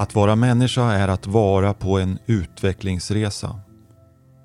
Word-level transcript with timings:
Att 0.00 0.14
vara 0.14 0.36
människa 0.36 0.92
är 0.92 1.08
att 1.08 1.26
vara 1.26 1.74
på 1.74 1.98
en 1.98 2.18
utvecklingsresa. 2.26 3.60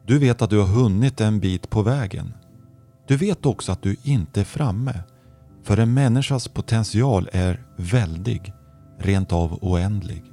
Du 0.06 0.20
vet 0.20 0.42
att 0.42 0.50
du 0.50 0.60
har 0.60 0.68
hunnit 0.68 1.22
en 1.22 1.40
bit 1.40 1.70
på 1.70 1.82
vägen. 1.82 2.34
Du 3.08 3.18
vet 3.18 3.46
också 3.46 3.72
att 3.72 3.82
du 3.82 3.96
inte 4.04 4.40
är 4.40 4.44
framme. 4.44 5.04
För 5.64 5.78
en 5.78 5.94
människas 5.94 6.48
potential 6.48 7.30
är 7.34 7.66
väldig, 7.76 8.54
rent 9.00 9.34
av 9.34 9.60
oändlig. 9.62 10.24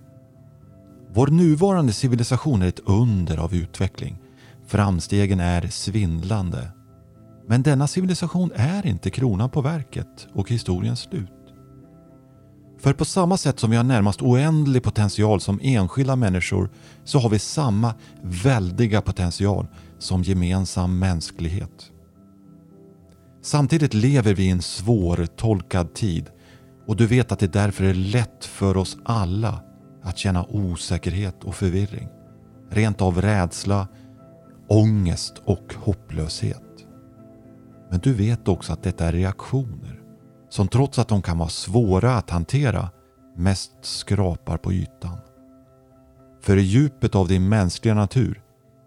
Vår 1.13 1.27
nuvarande 1.27 1.93
civilisation 1.93 2.63
är 2.63 2.69
ett 2.69 2.81
under 2.85 3.39
av 3.39 3.55
utveckling. 3.55 4.19
Framstegen 4.67 5.41
är 5.41 5.67
svindlande. 5.67 6.69
Men 7.49 7.63
denna 7.63 7.87
civilisation 7.87 8.53
är 8.55 8.87
inte 8.87 9.11
kronan 9.11 9.51
på 9.51 9.61
verket 9.61 10.27
och 10.35 10.51
historiens 10.51 11.01
slut. 11.01 11.42
För 12.83 12.93
på 12.93 13.05
samma 13.05 13.37
sätt 13.37 13.59
som 13.59 13.71
vi 13.71 13.77
har 13.77 13.85
närmast 13.85 14.23
oändlig 14.23 14.83
potential 14.83 15.41
som 15.41 15.61
enskilda 15.63 16.17
människor 16.17 16.71
så 17.05 17.19
har 17.19 17.29
vi 17.29 17.39
samma 17.39 17.95
väldiga 18.23 19.01
potential 19.01 19.67
som 19.99 20.23
gemensam 20.23 20.99
mänsklighet. 20.99 21.91
Samtidigt 23.43 23.95
lever 23.95 24.35
vi 24.35 24.45
i 24.45 24.51
en 24.51 24.63
svårtolkad 24.63 25.95
tid 25.95 26.31
och 26.87 26.97
du 26.97 27.07
vet 27.07 27.33
att 27.33 27.39
det 27.39 27.53
därför 27.53 27.85
är 27.85 27.95
lätt 27.95 28.45
för 28.45 28.77
oss 28.77 28.97
alla 29.05 29.63
att 30.03 30.19
känna 30.19 30.47
osäkerhet 30.47 31.45
och 31.45 31.55
förvirring. 31.55 32.09
Rent 32.71 33.01
av 33.01 33.23
rädsla, 33.23 33.89
ångest 34.69 35.43
och 35.45 35.75
hopplöshet. 35.77 36.87
Men 37.91 38.01
du 38.01 38.13
vet 38.15 38.49
också 38.49 38.73
att 38.73 38.83
detta 38.83 39.07
är 39.07 39.13
reaktioner 39.13 40.02
som 40.53 40.69
trots 40.69 40.99
att 40.99 41.09
de 41.09 41.23
kan 41.23 41.39
vara 41.39 41.49
svåra 41.49 42.15
att 42.15 42.31
hantera 42.31 42.91
mest 43.37 43.73
skrapar 43.81 44.57
på 44.57 44.73
ytan. 44.73 45.19
För 46.41 46.57
i 46.57 46.63
djupet 46.63 47.15
av 47.15 47.29
din 47.29 47.49
mänskliga 47.49 47.95
natur, 47.95 48.43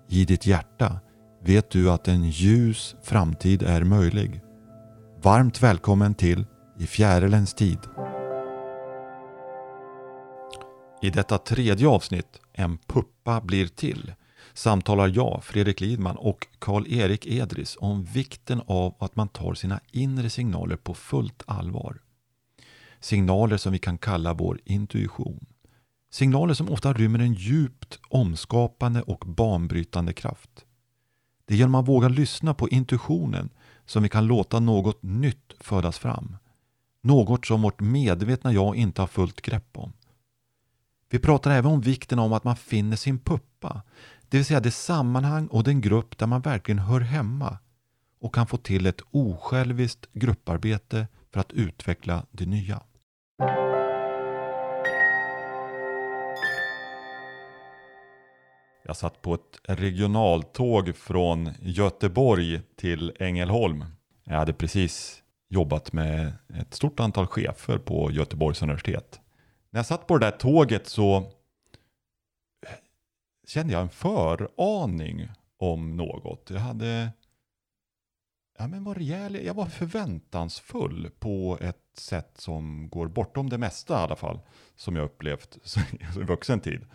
i 0.09 0.25
ditt 0.25 0.45
hjärta, 0.45 0.99
vet 1.43 1.69
du 1.69 1.91
att 1.91 2.07
en 2.07 2.29
ljus 2.29 2.95
framtid 3.03 3.63
är 3.63 3.83
möjlig. 3.83 4.41
Varmt 5.21 5.63
välkommen 5.63 6.13
till 6.13 6.45
I 6.79 6.87
fjärilens 6.87 7.53
tid. 7.53 7.79
I 11.01 11.09
detta 11.09 11.37
tredje 11.37 11.87
avsnitt, 11.87 12.39
En 12.53 12.77
puppa 12.77 13.41
blir 13.41 13.67
till, 13.67 14.13
samtalar 14.57 15.07
jag, 15.15 15.43
Fredrik 15.43 15.81
Lidman 15.81 16.15
och 16.15 16.47
Karl-Erik 16.59 17.27
Edris 17.27 17.77
om 17.79 18.03
vikten 18.03 18.61
av 18.67 18.95
att 18.99 19.15
man 19.15 19.27
tar 19.27 19.53
sina 19.53 19.79
inre 19.91 20.29
signaler 20.29 20.75
på 20.75 20.93
fullt 20.93 21.43
allvar. 21.47 22.01
Signaler 22.99 23.57
som 23.57 23.71
vi 23.73 23.79
kan 23.79 23.97
kalla 23.97 24.33
vår 24.33 24.59
intuition. 24.65 25.45
Signaler 26.11 26.53
som 26.53 26.69
ofta 26.69 26.93
rymmer 26.93 27.19
en 27.19 27.33
djupt 27.33 27.99
omskapande 28.09 29.01
och 29.01 29.23
banbrytande 29.27 30.13
kraft. 30.13 30.65
Det 31.45 31.53
är 31.53 31.57
genom 31.57 31.75
att 31.75 31.87
våga 31.87 32.07
lyssna 32.07 32.53
på 32.53 32.69
intuitionen 32.69 33.49
som 33.85 34.03
vi 34.03 34.09
kan 34.09 34.27
låta 34.27 34.59
något 34.59 35.03
nytt 35.03 35.53
födas 35.59 35.99
fram. 35.99 36.37
Något 37.01 37.45
som 37.45 37.61
vårt 37.61 37.81
medvetna 37.81 38.53
jag 38.53 38.75
inte 38.75 39.01
har 39.01 39.07
fullt 39.07 39.41
grepp 39.41 39.77
om. 39.77 39.93
Vi 41.09 41.19
pratar 41.19 41.51
även 41.51 41.71
om 41.71 41.81
vikten 41.81 42.19
av 42.19 42.33
att 42.33 42.43
man 42.43 42.55
finner 42.55 42.95
sin 42.95 43.19
puppa, 43.19 43.81
det 44.35 44.39
vill 44.39 44.45
säga 44.45 44.59
det 44.59 44.71
sammanhang 44.71 45.47
och 45.47 45.63
den 45.63 45.81
grupp 45.81 46.17
där 46.17 46.27
man 46.27 46.41
verkligen 46.41 46.79
hör 46.79 46.99
hemma 46.99 47.57
och 48.21 48.35
kan 48.35 48.47
få 48.47 48.57
till 48.57 48.85
ett 48.85 49.01
osjälviskt 49.11 50.13
grupparbete 50.13 51.07
för 51.33 51.39
att 51.39 51.51
utveckla 51.51 52.25
det 52.31 52.45
nya. 52.45 52.81
Jag 58.85 58.97
satt 58.97 59.21
på 59.21 59.33
ett 59.33 59.59
regionaltåg 59.63 60.95
från 60.95 61.49
Göteborg 61.61 62.61
till 62.77 63.11
Ängelholm. 63.19 63.85
Jag 64.23 64.35
hade 64.35 64.53
precis 64.53 65.23
jobbat 65.49 65.93
med 65.93 66.33
ett 66.59 66.73
stort 66.73 66.99
antal 66.99 67.27
chefer 67.27 67.77
på 67.77 68.11
Göteborgs 68.11 68.61
universitet. 68.61 69.19
När 69.69 69.79
jag 69.79 69.85
satt 69.85 70.07
på 70.07 70.17
det 70.17 70.25
där 70.25 70.37
tåget 70.37 70.87
så 70.87 71.31
kände 73.47 73.73
jag 73.73 73.81
en 73.81 73.89
föraning 73.89 75.27
om 75.57 75.97
något. 75.97 76.49
Jag 76.49 76.59
hade 76.59 77.11
ja, 78.57 78.67
men 78.67 78.83
var 78.83 78.95
rejäl, 78.95 79.45
jag 79.45 79.53
var 79.53 79.65
förväntansfull 79.65 81.09
på 81.19 81.57
ett 81.61 81.77
sätt 81.97 82.31
som 82.37 82.89
går 82.89 83.07
bortom 83.07 83.49
det 83.49 83.57
mesta 83.57 83.93
i 83.93 83.97
alla 83.97 84.15
fall. 84.15 84.39
Som 84.75 84.95
jag 84.95 85.05
upplevt 85.05 85.57
i 86.15 86.23
vuxen 86.23 86.59
tid. 86.59 86.85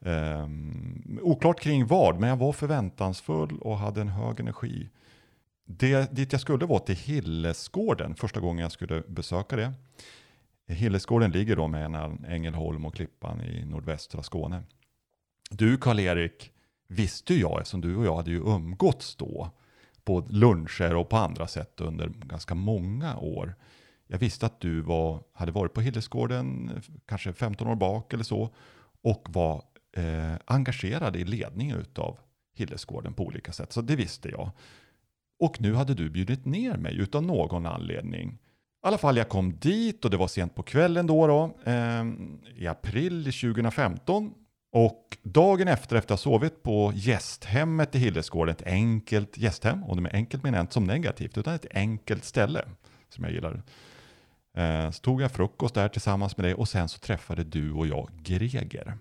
Um, 0.00 1.18
oklart 1.22 1.60
kring 1.60 1.86
vad, 1.86 2.20
men 2.20 2.28
jag 2.28 2.36
var 2.36 2.52
förväntansfull 2.52 3.58
och 3.58 3.78
hade 3.78 4.00
en 4.00 4.08
hög 4.08 4.40
energi. 4.40 4.90
Det, 5.64 6.12
dit 6.12 6.32
jag 6.32 6.40
skulle 6.40 6.66
var 6.66 6.78
till 6.78 6.96
Hillesgården, 6.96 8.14
första 8.14 8.40
gången 8.40 8.62
jag 8.62 8.72
skulle 8.72 9.00
besöka 9.00 9.56
det. 9.56 9.72
Hillesgården 10.66 11.30
ligger 11.30 11.56
då 11.56 11.68
mellan 11.68 12.24
Ängelholm 12.24 12.86
och 12.86 12.94
Klippan 12.94 13.40
i 13.40 13.64
nordvästra 13.64 14.22
Skåne. 14.22 14.62
Du 15.52 15.76
Karl-Erik 15.76 16.52
visste 16.88 17.34
ju 17.34 17.40
jag, 17.40 17.60
eftersom 17.60 17.80
du 17.80 17.96
och 17.96 18.06
jag 18.06 18.16
hade 18.16 18.30
ju 18.30 18.40
umgåtts 18.40 19.16
då 19.16 19.50
på 20.04 20.26
luncher 20.28 20.94
och 20.94 21.08
på 21.08 21.16
andra 21.16 21.46
sätt 21.46 21.80
under 21.80 22.08
ganska 22.08 22.54
många 22.54 23.16
år. 23.18 23.54
Jag 24.06 24.18
visste 24.18 24.46
att 24.46 24.60
du 24.60 24.80
var, 24.80 25.22
hade 25.32 25.52
varit 25.52 25.72
på 25.72 25.80
Hillesgården 25.80 26.70
kanske 27.06 27.32
15 27.32 27.68
år 27.68 27.74
bak 27.74 28.12
eller 28.12 28.24
så 28.24 28.54
och 29.02 29.26
var 29.30 29.62
eh, 29.96 30.34
engagerad 30.44 31.16
i 31.16 31.24
ledningen 31.24 31.84
av 31.96 32.18
Hillesgården 32.54 33.14
på 33.14 33.24
olika 33.24 33.52
sätt. 33.52 33.72
Så 33.72 33.80
det 33.80 33.96
visste 33.96 34.28
jag. 34.28 34.50
Och 35.38 35.60
nu 35.60 35.74
hade 35.74 35.94
du 35.94 36.10
bjudit 36.10 36.44
ner 36.44 36.76
mig 36.76 36.96
utan 36.96 37.26
någon 37.26 37.66
anledning. 37.66 38.28
I 38.84 38.86
alla 38.86 38.98
fall 38.98 39.16
jag 39.16 39.28
kom 39.28 39.56
dit 39.58 40.04
och 40.04 40.10
det 40.10 40.16
var 40.16 40.28
sent 40.28 40.54
på 40.54 40.62
kvällen 40.62 41.06
då, 41.06 41.26
då 41.26 41.70
eh, 41.70 42.04
i 42.56 42.66
april 42.66 43.24
2015 43.24 44.34
och 44.72 45.18
dagen 45.22 45.68
efter, 45.68 45.96
efter 45.96 46.14
att 46.14 46.20
ha 46.20 46.32
sovit 46.32 46.62
på 46.62 46.92
gästhemmet 46.94 47.94
i 47.94 47.98
Hillesgården, 47.98 48.54
ett 48.54 48.66
enkelt 48.66 49.38
gästhem, 49.38 49.84
och 49.84 50.02
det 50.02 50.08
är 50.10 50.14
enkelt 50.14 50.42
menar 50.42 50.58
jag 50.58 50.62
inte 50.62 50.74
som 50.74 50.84
negativt, 50.84 51.38
utan 51.38 51.54
ett 51.54 51.66
enkelt 51.70 52.24
ställe 52.24 52.64
som 53.08 53.24
jag 53.24 53.32
gillar. 53.32 53.62
Eh, 54.56 54.90
så 54.90 55.00
tog 55.00 55.22
jag 55.22 55.32
frukost 55.32 55.74
där 55.74 55.88
tillsammans 55.88 56.36
med 56.36 56.44
dig 56.44 56.54
och 56.54 56.68
sen 56.68 56.88
så 56.88 56.98
träffade 56.98 57.44
du 57.44 57.72
och 57.72 57.86
jag 57.86 58.10
Greger. 58.22 58.98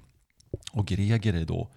Och 0.71 0.87
Greger 0.87 1.33
är 1.33 1.45
då 1.45 1.69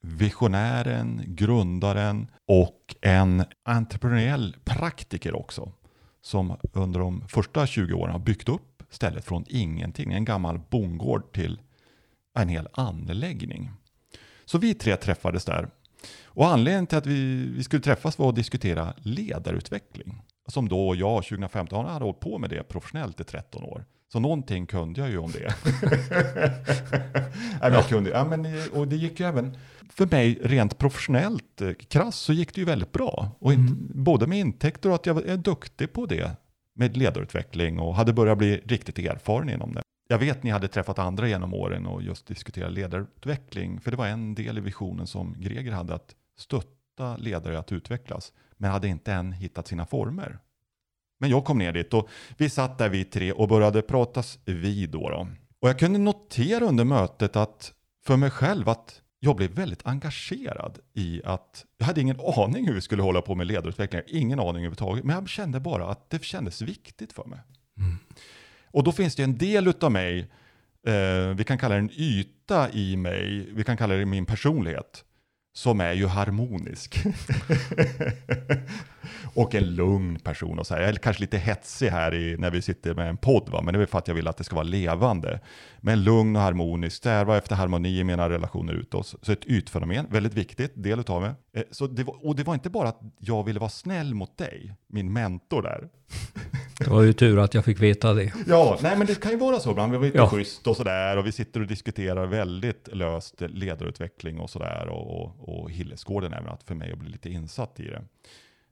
visionären, 0.00 1.22
grundaren 1.26 2.30
och 2.46 2.96
en 3.00 3.44
entreprenöriell 3.62 4.56
praktiker 4.64 5.36
också. 5.36 5.72
Som 6.22 6.56
under 6.72 7.00
de 7.00 7.28
första 7.28 7.66
20 7.66 7.94
åren 7.94 8.12
har 8.12 8.18
byggt 8.18 8.48
upp 8.48 8.82
stället 8.90 9.24
från 9.24 9.44
ingenting, 9.48 10.12
en 10.12 10.24
gammal 10.24 10.60
bondgård 10.70 11.32
till 11.32 11.60
en 12.34 12.48
hel 12.48 12.68
anläggning. 12.72 13.70
Så 14.44 14.58
vi 14.58 14.74
tre 14.74 14.96
träffades 14.96 15.44
där. 15.44 15.68
Och 16.24 16.48
anledningen 16.48 16.86
till 16.86 16.98
att 16.98 17.06
vi, 17.06 17.50
vi 17.56 17.62
skulle 17.62 17.82
träffas 17.82 18.18
var 18.18 18.28
att 18.28 18.36
diskutera 18.36 18.94
ledarutveckling. 18.98 20.22
Som 20.48 20.68
då 20.68 20.94
jag 20.94 21.24
2015 21.24 21.86
hade 21.86 22.04
hållit 22.04 22.20
på 22.20 22.38
med 22.38 22.50
det 22.50 22.62
professionellt 22.62 23.20
i 23.20 23.24
13 23.24 23.64
år. 23.64 23.84
Så 24.12 24.20
någonting 24.20 24.66
kunde 24.66 25.00
jag 25.00 25.10
ju 25.10 25.18
om 25.18 25.30
det. 25.30 25.54
Nej, 27.60 27.72
jag 27.72 27.88
kunde, 27.88 28.10
ja, 28.10 28.24
men, 28.24 28.46
och 28.72 28.88
det 28.88 28.96
gick 28.96 29.20
ju 29.20 29.26
även 29.26 29.56
för 29.90 30.06
mig 30.06 30.38
rent 30.42 30.78
professionellt, 30.78 31.60
eh, 31.60 31.72
krass, 31.72 32.16
så 32.16 32.32
gick 32.32 32.54
det 32.54 32.60
ju 32.60 32.64
väldigt 32.64 32.92
bra. 32.92 33.30
Och 33.38 33.52
in, 33.52 33.60
mm. 33.60 33.90
Både 33.94 34.26
med 34.26 34.38
intäkter 34.38 34.88
och 34.88 34.94
att 34.94 35.06
jag 35.06 35.28
är 35.28 35.36
duktig 35.36 35.92
på 35.92 36.06
det 36.06 36.36
med 36.74 36.96
ledarutveckling 36.96 37.78
och 37.78 37.94
hade 37.94 38.12
börjat 38.12 38.38
bli 38.38 38.60
riktigt 38.64 38.98
erfaren 38.98 39.50
inom 39.50 39.74
det. 39.74 39.82
Jag 40.10 40.18
vet 40.18 40.42
ni 40.42 40.50
hade 40.50 40.68
träffat 40.68 40.98
andra 40.98 41.28
genom 41.28 41.54
åren 41.54 41.86
och 41.86 42.02
just 42.02 42.26
diskuterat 42.26 42.72
ledarutveckling, 42.72 43.80
för 43.80 43.90
det 43.90 43.96
var 43.96 44.06
en 44.06 44.34
del 44.34 44.58
i 44.58 44.60
visionen 44.60 45.06
som 45.06 45.34
Greger 45.38 45.72
hade, 45.72 45.94
att 45.94 46.14
stötta 46.38 47.16
ledare 47.16 47.58
att 47.58 47.72
utvecklas, 47.72 48.32
men 48.56 48.70
hade 48.70 48.88
inte 48.88 49.12
än 49.12 49.32
hittat 49.32 49.66
sina 49.66 49.86
former. 49.86 50.38
Men 51.20 51.30
jag 51.30 51.44
kom 51.44 51.58
ner 51.58 51.72
dit 51.72 51.94
och 51.94 52.08
vi 52.36 52.50
satt 52.50 52.78
där 52.78 52.88
vi 52.88 53.04
tre 53.04 53.32
och 53.32 53.48
började 53.48 53.82
pratas 53.82 54.38
vid 54.44 54.90
då, 54.90 55.08
då. 55.10 55.28
Och 55.60 55.68
jag 55.68 55.78
kunde 55.78 55.98
notera 55.98 56.64
under 56.64 56.84
mötet 56.84 57.36
att 57.36 57.72
för 58.04 58.16
mig 58.16 58.30
själv 58.30 58.68
att 58.68 59.02
jag 59.20 59.36
blev 59.36 59.50
väldigt 59.50 59.86
engagerad 59.86 60.78
i 60.92 61.22
att, 61.24 61.64
jag 61.78 61.86
hade 61.86 62.00
ingen 62.00 62.20
aning 62.36 62.66
hur 62.66 62.74
vi 62.74 62.80
skulle 62.80 63.02
hålla 63.02 63.22
på 63.22 63.34
med 63.34 63.46
ledarutveckling, 63.46 64.02
ingen 64.06 64.40
aning 64.40 64.56
överhuvudtaget, 64.56 65.04
men 65.04 65.16
jag 65.16 65.28
kände 65.28 65.60
bara 65.60 65.88
att 65.88 66.10
det 66.10 66.24
kändes 66.24 66.62
viktigt 66.62 67.12
för 67.12 67.24
mig. 67.24 67.40
Mm. 67.78 67.98
Och 68.70 68.84
då 68.84 68.92
finns 68.92 69.16
det 69.16 69.22
en 69.22 69.38
del 69.38 69.72
av 69.80 69.92
mig, 69.92 70.18
eh, 70.86 71.34
vi 71.36 71.44
kan 71.46 71.58
kalla 71.58 71.74
det 71.74 71.80
en 71.80 71.90
yta 71.96 72.70
i 72.70 72.96
mig, 72.96 73.48
vi 73.52 73.64
kan 73.64 73.76
kalla 73.76 73.94
det 73.94 74.06
min 74.06 74.26
personlighet, 74.26 75.04
som 75.52 75.80
är 75.80 75.92
ju 75.92 76.06
harmonisk. 76.06 77.04
och 79.34 79.54
en 79.54 79.74
lugn 79.74 80.18
person 80.18 80.58
och 80.58 80.66
så 80.66 80.74
här. 80.74 80.80
Jag 80.80 80.90
är 80.90 80.94
kanske 80.94 81.20
lite 81.20 81.38
hetsig 81.38 81.88
här 81.88 82.14
i, 82.14 82.36
när 82.38 82.50
vi 82.50 82.62
sitter 82.62 82.94
med 82.94 83.08
en 83.08 83.16
podd, 83.16 83.48
va? 83.48 83.62
men 83.62 83.74
det 83.74 83.82
är 83.82 83.86
för 83.86 83.98
att 83.98 84.08
jag 84.08 84.14
vill 84.14 84.28
att 84.28 84.36
det 84.36 84.44
ska 84.44 84.56
vara 84.56 84.64
levande. 84.64 85.40
Men 85.80 86.04
lugn 86.04 86.36
och 86.36 86.42
harmonisk, 86.42 86.96
sträva 86.96 87.38
efter 87.38 87.56
harmoni 87.56 87.98
i 87.98 88.04
mina 88.04 88.30
relationer 88.30 88.72
utåt. 88.72 89.14
Så 89.22 89.32
ett 89.32 89.44
ytfenomen, 89.44 90.06
väldigt 90.10 90.34
viktigt, 90.34 90.72
del 90.74 91.00
av 91.06 91.22
mig. 91.22 91.32
Eh, 91.54 91.62
så 91.70 91.86
det 91.86 92.04
var, 92.04 92.26
och 92.26 92.36
det 92.36 92.44
var 92.44 92.54
inte 92.54 92.70
bara 92.70 92.88
att 92.88 93.00
jag 93.18 93.44
ville 93.44 93.60
vara 93.60 93.70
snäll 93.70 94.14
mot 94.14 94.38
dig, 94.38 94.74
min 94.88 95.12
mentor 95.12 95.62
där. 95.62 95.88
Det 96.84 96.90
var 96.90 97.02
ju 97.02 97.12
tur 97.12 97.38
att 97.38 97.54
jag 97.54 97.64
fick 97.64 97.80
veta 97.80 98.14
det. 98.14 98.32
Ja, 98.46 98.78
nej 98.82 98.96
men 98.98 99.06
det 99.06 99.20
kan 99.20 99.30
ju 99.32 99.38
vara 99.38 99.60
så 99.60 99.70
ibland. 99.70 99.92
Vi 99.92 99.98
var 99.98 100.04
lite 100.04 100.18
Ja. 100.18 100.28
schysst 100.28 100.66
och 100.66 100.76
sådär 100.76 101.16
och 101.16 101.26
vi 101.26 101.32
sitter 101.32 101.60
och 101.60 101.66
diskuterar 101.66 102.26
väldigt 102.26 102.88
löst 102.92 103.40
ledarutveckling 103.40 104.40
och 104.40 104.50
sådär 104.50 104.88
och, 104.88 105.20
och, 105.20 105.48
och 105.62 105.70
Hillesgården 105.70 106.32
även 106.32 106.48
att 106.48 106.62
för 106.62 106.74
mig 106.74 106.92
att 106.92 106.98
bli 106.98 107.08
lite 107.10 107.30
insatt 107.30 107.80
i 107.80 107.84
det. 107.84 108.02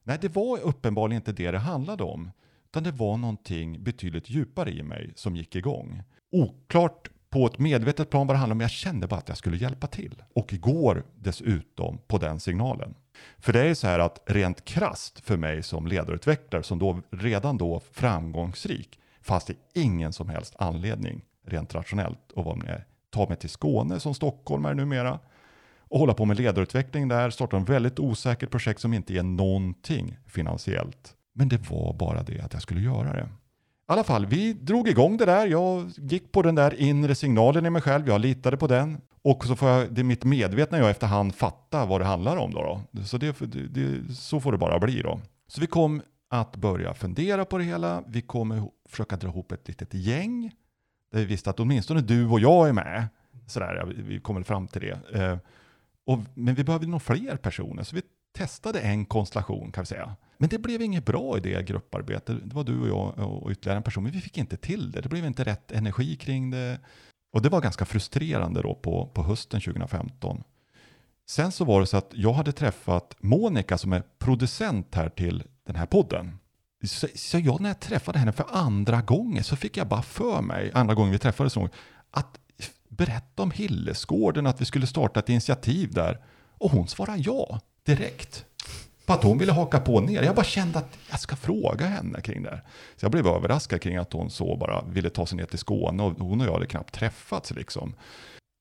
Nej, 0.03 0.17
det 0.21 0.35
var 0.35 0.59
uppenbarligen 0.63 1.21
inte 1.21 1.31
det 1.31 1.51
det 1.51 1.57
handlade 1.59 2.03
om, 2.03 2.31
utan 2.65 2.83
det 2.83 2.91
var 2.91 3.17
någonting 3.17 3.83
betydligt 3.83 4.29
djupare 4.29 4.71
i 4.71 4.83
mig 4.83 5.11
som 5.15 5.35
gick 5.35 5.55
igång. 5.55 6.03
Oklart 6.31 7.09
på 7.29 7.45
ett 7.45 7.59
medvetet 7.59 8.09
plan 8.09 8.27
vad 8.27 8.35
det 8.35 8.39
handlade 8.39 8.51
om, 8.53 8.57
men 8.57 8.63
jag 8.65 8.71
kände 8.71 9.07
bara 9.07 9.15
att 9.19 9.27
jag 9.29 9.37
skulle 9.37 9.57
hjälpa 9.57 9.87
till. 9.87 10.23
Och 10.33 10.53
går 10.59 11.03
dessutom 11.15 11.97
på 12.07 12.17
den 12.17 12.39
signalen. 12.39 12.93
För 13.39 13.53
det 13.53 13.61
är 13.61 13.73
så 13.73 13.87
här 13.87 13.99
att 13.99 14.19
rent 14.25 14.65
krast 14.65 15.19
för 15.19 15.37
mig 15.37 15.63
som 15.63 15.87
ledarutvecklare, 15.87 16.63
som 16.63 16.79
då 16.79 17.01
redan 17.11 17.57
då 17.57 17.81
framgångsrik, 17.91 18.99
fanns 19.21 19.45
det 19.45 19.53
ingen 19.73 20.13
som 20.13 20.29
helst 20.29 20.55
anledning 20.57 21.21
rent 21.45 21.75
rationellt 21.75 22.33
att 22.35 22.45
vara 22.45 22.55
med, 22.55 22.83
ta 23.09 23.27
mig 23.27 23.37
till 23.37 23.49
Skåne 23.49 23.99
som 23.99 24.13
stockholmare 24.13 24.73
numera 24.73 25.19
och 25.79 25.99
hålla 25.99 26.13
på 26.13 26.25
med 26.25 26.37
ledarutveckling 26.37 27.07
där, 27.07 27.29
starta 27.29 27.57
en 27.57 27.65
väldigt 27.65 27.99
osäkert 27.99 28.51
projekt 28.51 28.81
som 28.81 28.93
inte 28.93 29.13
ger 29.13 29.23
någonting 29.23 30.17
finansiellt. 30.27 31.15
Men 31.33 31.49
det 31.49 31.69
var 31.69 31.93
bara 31.93 32.23
det 32.23 32.39
att 32.39 32.53
jag 32.53 32.61
skulle 32.61 32.81
göra 32.81 33.13
det. 33.13 33.29
I 33.89 33.91
alla 33.91 34.03
fall, 34.03 34.25
vi 34.25 34.53
drog 34.53 34.87
igång 34.87 35.17
det 35.17 35.25
där. 35.25 35.47
Jag 35.47 35.91
gick 35.97 36.31
på 36.31 36.41
den 36.41 36.55
där 36.55 36.81
inre 36.81 37.15
signalen 37.15 37.65
i 37.65 37.69
mig 37.69 37.81
själv. 37.81 38.07
Jag 38.07 38.21
litade 38.21 38.57
på 38.57 38.67
den. 38.67 39.01
Och 39.21 39.45
så 39.45 39.55
får 39.55 39.69
jag, 39.69 39.93
det 39.93 40.01
är 40.01 40.03
mitt 40.03 40.23
medvetna 40.23 40.77
jag 40.77 40.89
efterhand 40.89 41.35
fatta 41.35 41.85
vad 41.85 42.01
det 42.01 42.05
handlar 42.05 42.37
om 42.37 42.53
då. 42.53 42.83
då. 42.93 43.03
Så, 43.03 43.17
det, 43.17 43.39
det, 43.39 43.67
det, 43.67 44.13
så 44.15 44.39
får 44.39 44.51
det 44.51 44.57
bara 44.57 44.79
bli 44.79 45.01
då. 45.01 45.19
Så 45.47 45.61
vi 45.61 45.67
kom 45.67 46.01
att 46.29 46.55
börja 46.55 46.93
fundera 46.93 47.45
på 47.45 47.57
det 47.57 47.63
hela. 47.63 48.03
Vi 48.07 48.21
kommer 48.21 48.63
försöka 48.89 49.15
dra 49.17 49.27
ihop 49.27 49.51
ett 49.51 49.67
litet 49.67 49.93
gäng. 49.93 50.51
Där 51.11 51.19
vi 51.19 51.25
visste 51.25 51.49
att 51.49 51.59
åtminstone 51.59 52.01
du 52.01 52.25
och 52.27 52.39
jag 52.39 52.69
är 52.69 52.73
med. 52.73 53.07
Sådär, 53.47 53.85
vi- 53.85 54.01
vi 54.01 54.19
kommer 54.19 54.43
fram 54.43 54.67
till 54.67 54.81
det. 54.81 55.19
Eh, 55.21 55.37
och, 56.05 56.19
men 56.33 56.55
vi 56.55 56.63
behövde 56.63 56.87
nog 56.87 57.01
fler 57.01 57.35
personer, 57.35 57.83
så 57.83 57.95
vi 57.95 58.01
testade 58.37 58.79
en 58.79 59.05
konstellation 59.05 59.71
kan 59.71 59.81
vi 59.81 59.85
säga. 59.85 60.15
Men 60.37 60.49
det 60.49 60.57
blev 60.59 60.81
inget 60.81 61.05
bra 61.05 61.37
i 61.37 61.39
det 61.39 61.67
grupparbetet. 61.67 62.37
Det 62.49 62.55
var 62.55 62.63
du 62.63 62.79
och 62.81 62.87
jag 63.17 63.19
och 63.31 63.51
ytterligare 63.51 63.77
en 63.77 63.83
person, 63.83 64.03
men 64.03 64.11
vi 64.11 64.21
fick 64.21 64.37
inte 64.37 64.57
till 64.57 64.91
det. 64.91 65.01
Det 65.01 65.09
blev 65.09 65.25
inte 65.25 65.43
rätt 65.43 65.71
energi 65.71 66.15
kring 66.15 66.49
det. 66.51 66.79
Och 67.31 67.41
det 67.41 67.49
var 67.49 67.61
ganska 67.61 67.85
frustrerande 67.85 68.61
då 68.61 68.75
på, 68.75 69.07
på 69.13 69.23
hösten 69.23 69.61
2015. 69.61 70.43
Sen 71.29 71.51
så 71.51 71.65
var 71.65 71.79
det 71.79 71.87
så 71.87 71.97
att 71.97 72.11
jag 72.13 72.33
hade 72.33 72.51
träffat 72.51 73.15
Monica 73.19 73.77
som 73.77 73.93
är 73.93 74.03
producent 74.19 74.95
här 74.95 75.09
till 75.09 75.43
den 75.67 75.75
här 75.75 75.85
podden. 75.85 76.37
Så, 76.83 77.07
så 77.15 77.39
jag 77.39 77.61
när 77.61 77.69
jag 77.69 77.79
träffade 77.79 78.19
henne 78.19 78.31
för 78.31 78.45
andra 78.49 79.01
gången 79.01 79.43
så 79.43 79.55
fick 79.55 79.77
jag 79.77 79.87
bara 79.87 80.01
för 80.01 80.41
mig, 80.41 80.71
andra 80.73 80.95
gången 80.95 81.11
vi 81.11 81.19
träffades, 81.19 81.55
någon 81.55 81.63
gång, 81.63 81.75
att 82.11 82.39
berätta 82.89 83.43
om 83.43 83.51
Hillesgården, 83.51 84.47
att 84.47 84.61
vi 84.61 84.65
skulle 84.65 84.87
starta 84.87 85.19
ett 85.19 85.29
initiativ 85.29 85.93
där. 85.93 86.19
Och 86.57 86.71
hon 86.71 86.87
svarade 86.87 87.19
ja, 87.19 87.59
direkt. 87.83 88.45
På 89.09 89.13
att 89.13 89.23
hon 89.23 89.37
ville 89.37 89.51
haka 89.51 89.79
på 89.79 89.99
ner. 89.99 90.23
Jag 90.23 90.35
bara 90.35 90.45
kände 90.45 90.79
att 90.79 90.97
jag 91.09 91.19
ska 91.19 91.35
fråga 91.35 91.85
henne 91.85 92.21
kring 92.21 92.43
det 92.43 92.49
här. 92.49 92.63
Så 92.95 93.05
jag 93.05 93.11
blev 93.11 93.27
överraskad 93.27 93.81
kring 93.81 93.97
att 93.97 94.13
hon 94.13 94.29
så 94.29 94.57
bara 94.57 94.81
ville 94.81 95.09
ta 95.09 95.25
sig 95.25 95.37
ner 95.37 95.45
till 95.45 95.59
Skåne 95.59 96.03
och 96.03 96.19
hon 96.19 96.41
och 96.41 96.47
jag 96.47 96.53
hade 96.53 96.65
knappt 96.65 96.93
träffats 96.93 97.51
liksom. 97.51 97.93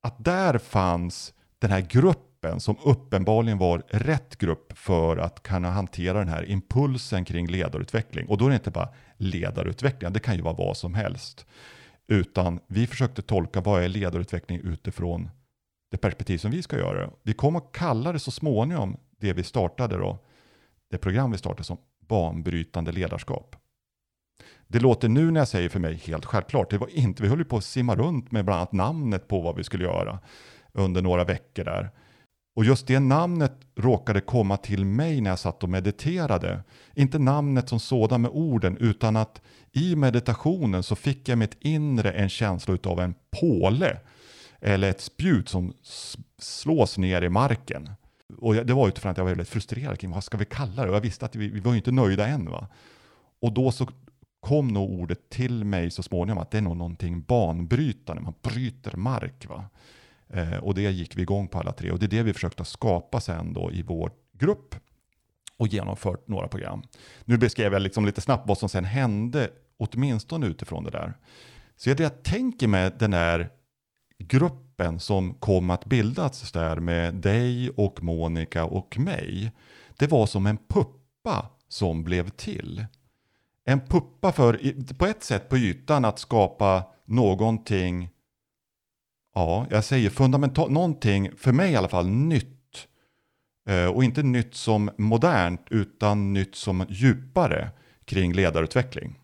Att 0.03 0.25
där 0.25 0.59
fanns 0.59 1.35
den 1.59 1.71
här 1.71 1.81
gruppen 1.81 2.61
som 2.61 2.77
uppenbarligen 2.85 3.59
var 3.59 3.83
rätt 3.89 4.39
grupp 4.39 4.79
för 4.79 5.17
att 5.17 5.43
kunna 5.43 5.71
hantera 5.71 6.19
den 6.19 6.29
här 6.29 6.51
impulsen 6.51 7.25
kring 7.25 7.47
ledarutveckling. 7.47 8.27
Och 8.29 8.39
då 8.39 8.45
är 8.45 8.49
det 8.49 8.55
inte 8.55 8.71
bara 8.71 8.89
ledarutveckling, 9.17 10.13
det 10.13 10.21
kan 10.21 10.37
ju 10.37 10.43
vara 10.43 10.55
vad 10.55 10.77
som 10.77 10.95
helst. 10.95 11.47
Utan 12.07 12.61
vi 12.67 12.87
försökte 12.87 13.23
tolka 13.23 13.61
vad 13.61 13.83
är 13.83 13.89
ledarutveckling 13.89 14.61
utifrån 14.65 15.31
det 15.91 15.97
perspektiv 15.97 16.39
som 16.39 16.51
vi 16.51 16.63
ska 16.63 16.79
göra. 16.79 17.11
Vi 17.23 17.33
kom 17.33 17.57
att 17.57 17.73
kalla 17.73 18.13
det 18.13 18.19
så 18.19 18.31
småningom, 18.31 18.97
det 19.21 19.33
vi 19.33 19.43
startade 19.43 19.97
då, 19.97 20.19
det 20.91 20.99
program 20.99 21.31
vi 21.31 21.39
startade 21.39 21.65
som 21.65 21.79
banbrytande 22.09 22.93
ledarskap. 22.93 23.57
Det 24.67 24.81
låter 24.81 25.09
nu 25.09 25.31
när 25.31 25.41
jag 25.41 25.49
säger 25.49 25.69
för 25.69 25.81
mig 25.81 25.95
helt 25.95 26.25
självklart. 26.25 26.71
Det 26.71 26.79
var 26.79 26.89
inte, 26.99 27.23
vi 27.23 27.29
höll 27.29 27.39
ju 27.39 27.45
på 27.45 27.57
att 27.57 27.65
simma 27.65 27.97
runt 27.97 28.33
med 28.33 28.45
bland 28.45 28.59
annat 28.59 28.73
namnet 28.73 29.29
på 29.29 29.41
vad 29.41 29.57
vi 29.57 29.65
skulle 29.65 29.85
göra 29.85 30.19
under 30.73 31.03
några 31.03 31.25
veckor 31.25 31.65
där. 31.65 31.91
Och 32.57 32.65
just 32.65 32.87
det 32.87 33.01
namnet 33.01 33.53
råkade 33.77 34.21
komma 34.21 34.57
till 34.57 34.85
mig 34.85 35.21
när 35.21 35.31
jag 35.31 35.39
satt 35.39 35.63
och 35.63 35.69
mediterade. 35.69 36.63
Inte 36.95 37.19
namnet 37.19 37.69
som 37.69 37.81
sådan 37.81 38.23
med 38.23 38.31
orden, 38.31 38.77
utan 38.77 39.17
att 39.17 39.41
i 39.73 39.97
meditationen 39.97 40.83
så 40.83 40.97
fick 40.97 41.29
jag 41.29 41.39
mitt 41.39 41.57
inre 41.61 42.13
en 42.13 42.29
känsla 42.29 42.79
av 42.85 43.01
en 43.01 43.15
påle. 43.41 44.01
Eller 44.61 44.91
ett 44.91 45.01
spjut 45.01 45.49
som 45.49 45.73
slås 46.39 46.99
ner 46.99 47.23
i 47.23 47.29
marken. 47.29 47.91
Och 48.37 48.55
det 48.55 48.75
var 48.75 48.89
utifrån 48.89 49.11
att 49.13 49.19
jag 49.19 49.25
var 49.25 49.31
väldigt 49.31 49.49
frustrerad 49.49 49.99
kring 49.99 50.11
vad 50.11 50.25
ska 50.25 50.39
vi 50.39 50.45
kalla 50.45 50.83
det? 50.83 50.91
Och 50.91 50.97
jag 50.97 51.01
visste 51.01 51.25
att 51.25 51.37
vi, 51.37 51.49
vi 51.49 51.61
var 51.61 51.73
ju 51.73 51.77
inte 51.77 51.93
nöjda 51.93 52.27
än. 52.27 52.51
Va? 52.51 52.67
Och 53.41 53.53
då 53.53 53.73
så 53.73 53.89
kom 54.41 54.69
nog 54.69 54.91
ordet 54.91 55.29
till 55.29 55.65
mig 55.65 55.91
så 55.91 56.03
småningom 56.03 56.43
att 56.43 56.51
det 56.51 56.59
är 56.59 56.63
nog 56.63 56.77
någonting 56.77 57.23
banbrytande. 57.23 58.23
Man 58.23 58.35
bryter 58.43 58.97
mark. 58.97 59.47
Va? 59.49 59.65
Eh, 60.29 60.57
och 60.57 60.75
det 60.75 60.91
gick 60.91 61.17
vi 61.17 61.23
igång 61.23 61.49
på 61.49 61.59
alla 61.59 61.73
tre. 61.73 61.91
Och 61.91 61.99
det 61.99 62.07
är 62.07 62.11
det 62.11 62.23
vi 62.23 62.33
försökte 62.33 62.65
skapa 62.65 63.21
sen 63.21 63.53
då 63.53 63.73
i 63.73 63.83
vår 63.83 64.11
grupp 64.33 64.75
och 65.57 65.69
genomfört 65.69 66.29
några 66.29 66.49
program. 66.49 66.83
Nu 67.25 67.39
beskrev 67.39 67.73
jag 67.73 67.83
liksom 67.83 68.07
lite 68.07 68.21
snabbt 68.21 68.49
vad 68.49 68.59
som 68.59 68.69
sen 68.69 68.85
hände, 68.85 69.51
åtminstone 69.77 70.47
utifrån 70.47 70.85
det 70.85 70.91
där. 70.91 71.15
Så 71.77 71.95
det 71.95 72.03
jag 72.03 72.23
tänker 72.23 72.69
med 72.69 72.93
den 72.99 73.13
här 73.13 73.51
gruppen 74.19 74.68
som 74.99 75.35
kom 75.35 75.71
att 75.71 75.85
bildas 75.85 76.53
där 76.53 76.77
med 76.77 77.15
dig 77.15 77.71
och 77.71 78.03
Monica 78.03 78.65
och 78.65 78.99
mig, 78.99 79.53
det 79.97 80.07
var 80.07 80.27
som 80.27 80.47
en 80.47 80.59
puppa 80.69 81.47
som 81.69 82.05
blev 82.05 82.29
till. 82.29 82.87
En 83.65 83.81
puppa 83.81 84.33
för, 84.33 84.61
på 84.95 85.07
ett 85.07 85.23
sätt 85.23 85.49
på 85.49 85.57
ytan, 85.57 86.05
att 86.05 86.19
skapa 86.19 86.83
någonting 87.05 88.09
Ja, 89.39 89.67
jag 89.71 89.85
säger 89.85 90.11
fundamentalt, 90.11 90.71
någonting, 90.71 91.31
för 91.37 91.53
mig 91.53 91.73
i 91.73 91.77
alla 91.77 91.89
fall, 91.89 92.09
nytt. 92.09 92.89
Eh, 93.69 93.87
och 93.87 94.05
inte 94.05 94.23
nytt 94.23 94.55
som 94.55 94.91
modernt, 94.99 95.67
utan 95.71 96.33
nytt 96.33 96.55
som 96.55 96.87
djupare 96.89 97.71
kring 98.05 98.33
ledarutveckling. 98.33 99.19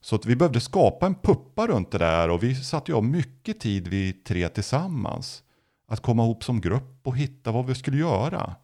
Så 0.00 0.16
att 0.16 0.26
vi 0.26 0.36
behövde 0.36 0.60
skapa 0.60 1.06
en 1.06 1.14
puppa 1.14 1.66
runt 1.66 1.90
det 1.90 1.98
där 1.98 2.30
och 2.30 2.42
vi 2.42 2.54
satte 2.54 2.92
ju 2.92 2.96
av 2.96 3.04
mycket 3.04 3.60
tid 3.60 3.88
vi 3.88 4.12
tre 4.12 4.48
tillsammans. 4.48 5.42
Att 5.88 6.00
komma 6.00 6.24
ihop 6.24 6.44
som 6.44 6.60
grupp 6.60 7.00
och 7.02 7.16
hitta 7.16 7.52
vad 7.52 7.66
vi 7.66 7.74
skulle 7.74 7.96
göra. 7.96 8.54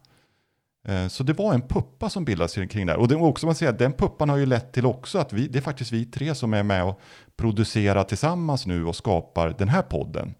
Eh, 0.87 1.07
så 1.07 1.23
det 1.23 1.33
var 1.33 1.53
en 1.53 1.61
puppa 1.61 2.09
som 2.09 2.25
bildades 2.25 2.53
kring 2.53 2.85
det 2.85 2.91
här. 2.91 2.99
Och 2.99 3.07
det 3.07 3.15
också 3.15 3.45
man 3.45 3.55
säger, 3.55 3.73
den 3.73 3.93
puppan 3.93 4.29
har 4.29 4.37
ju 4.37 4.45
lett 4.45 4.73
till 4.73 4.85
också 4.85 5.19
att 5.19 5.33
vi, 5.33 5.47
det 5.47 5.59
är 5.59 5.61
faktiskt 5.61 5.91
vi 5.91 6.05
tre 6.05 6.35
som 6.35 6.53
är 6.53 6.63
med 6.63 6.83
och 6.83 6.99
producerar 7.37 8.03
tillsammans 8.03 8.65
nu 8.65 8.85
och 8.85 8.95
skapar 8.95 9.55
den 9.57 9.69
här 9.69 9.81
podden. 9.81 10.35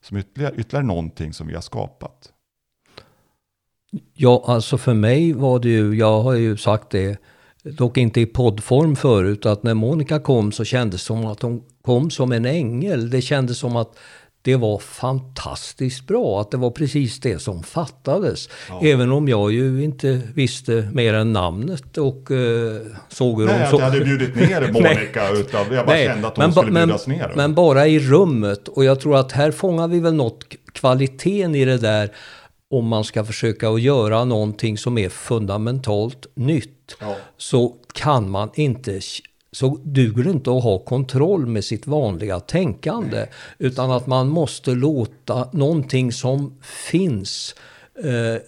Som 0.00 0.16
ytterligare, 0.16 0.54
ytterligare 0.56 0.86
någonting 0.86 1.32
som 1.32 1.46
vi 1.46 1.54
har 1.54 1.60
skapat. 1.60 2.32
Ja, 4.14 4.44
alltså 4.46 4.78
för 4.78 4.94
mig 4.94 5.32
var 5.32 5.58
det 5.58 5.68
ju, 5.68 5.94
jag 5.94 6.22
har 6.22 6.34
ju 6.34 6.56
sagt 6.56 6.90
det, 6.90 7.18
dock 7.64 7.96
inte 7.96 8.20
i 8.20 8.26
poddform 8.26 8.96
förut, 8.96 9.46
att 9.46 9.62
när 9.62 9.74
Monica 9.74 10.18
kom 10.18 10.52
så 10.52 10.64
kändes 10.64 11.00
det 11.00 11.04
som 11.04 11.26
att 11.26 11.42
hon 11.42 11.62
kom 11.82 12.10
som 12.10 12.32
en 12.32 12.44
ängel. 12.44 13.10
Det 13.10 13.20
kändes 13.20 13.58
som 13.58 13.76
att 13.76 13.98
det 14.42 14.56
var 14.56 14.78
fantastiskt 14.78 16.06
bra, 16.06 16.40
att 16.40 16.50
det 16.50 16.56
var 16.56 16.70
precis 16.70 17.20
det 17.20 17.38
som 17.38 17.62
fattades. 17.62 18.48
Även 18.82 19.12
om 19.12 19.28
jag 19.28 19.52
ju 19.52 19.84
inte 19.84 20.20
visste 20.34 20.90
mer 20.92 21.14
än 21.14 21.32
namnet 21.32 21.98
och 21.98 22.30
eh, 22.30 22.80
såg 23.08 23.40
hur 23.40 23.46
Nej, 23.46 23.54
hon 23.54 23.64
att 23.64 23.70
så... 23.70 23.76
jag 23.76 23.80
hade 23.80 24.04
bjudit 24.04 24.34
ner 24.34 24.60
Monica, 24.72 25.30
utan 25.30 25.74
jag 25.74 25.86
bara 25.86 25.96
kände 25.96 26.28
att 26.28 26.36
hon 26.36 26.44
men, 26.44 26.52
skulle 26.52 26.72
bjudas 26.72 27.06
men, 27.06 27.18
ner. 27.18 27.32
Men 27.36 27.54
bara 27.54 27.86
i 27.86 27.98
rummet. 27.98 28.68
Och 28.68 28.84
jag 28.84 29.00
tror 29.00 29.16
att 29.16 29.32
här 29.32 29.50
fångar 29.50 29.88
vi 29.88 30.00
väl 30.00 30.14
något 30.14 30.44
kvaliteten 30.72 31.54
i 31.54 31.64
det 31.64 31.78
där 31.78 32.10
om 32.70 32.86
man 32.86 33.04
ska 33.04 33.24
försöka 33.24 33.68
att 33.68 33.80
göra 33.80 34.24
någonting 34.24 34.78
som 34.78 34.98
är 34.98 35.08
fundamentalt 35.08 36.26
nytt. 36.34 36.79
Ja. 37.00 37.16
Så 37.36 37.76
kan 37.92 38.30
man 38.30 38.50
inte, 38.54 39.00
så 39.52 39.80
duger 39.84 40.24
det 40.24 40.30
inte 40.30 40.50
att 40.50 40.62
ha 40.62 40.78
kontroll 40.78 41.46
med 41.46 41.64
sitt 41.64 41.86
vanliga 41.86 42.40
tänkande. 42.40 43.26
Utan 43.58 43.90
att 43.90 44.06
man 44.06 44.28
måste 44.28 44.70
låta 44.70 45.48
någonting 45.52 46.12
som 46.12 46.58
finns 46.62 47.54
eh, 48.04 48.42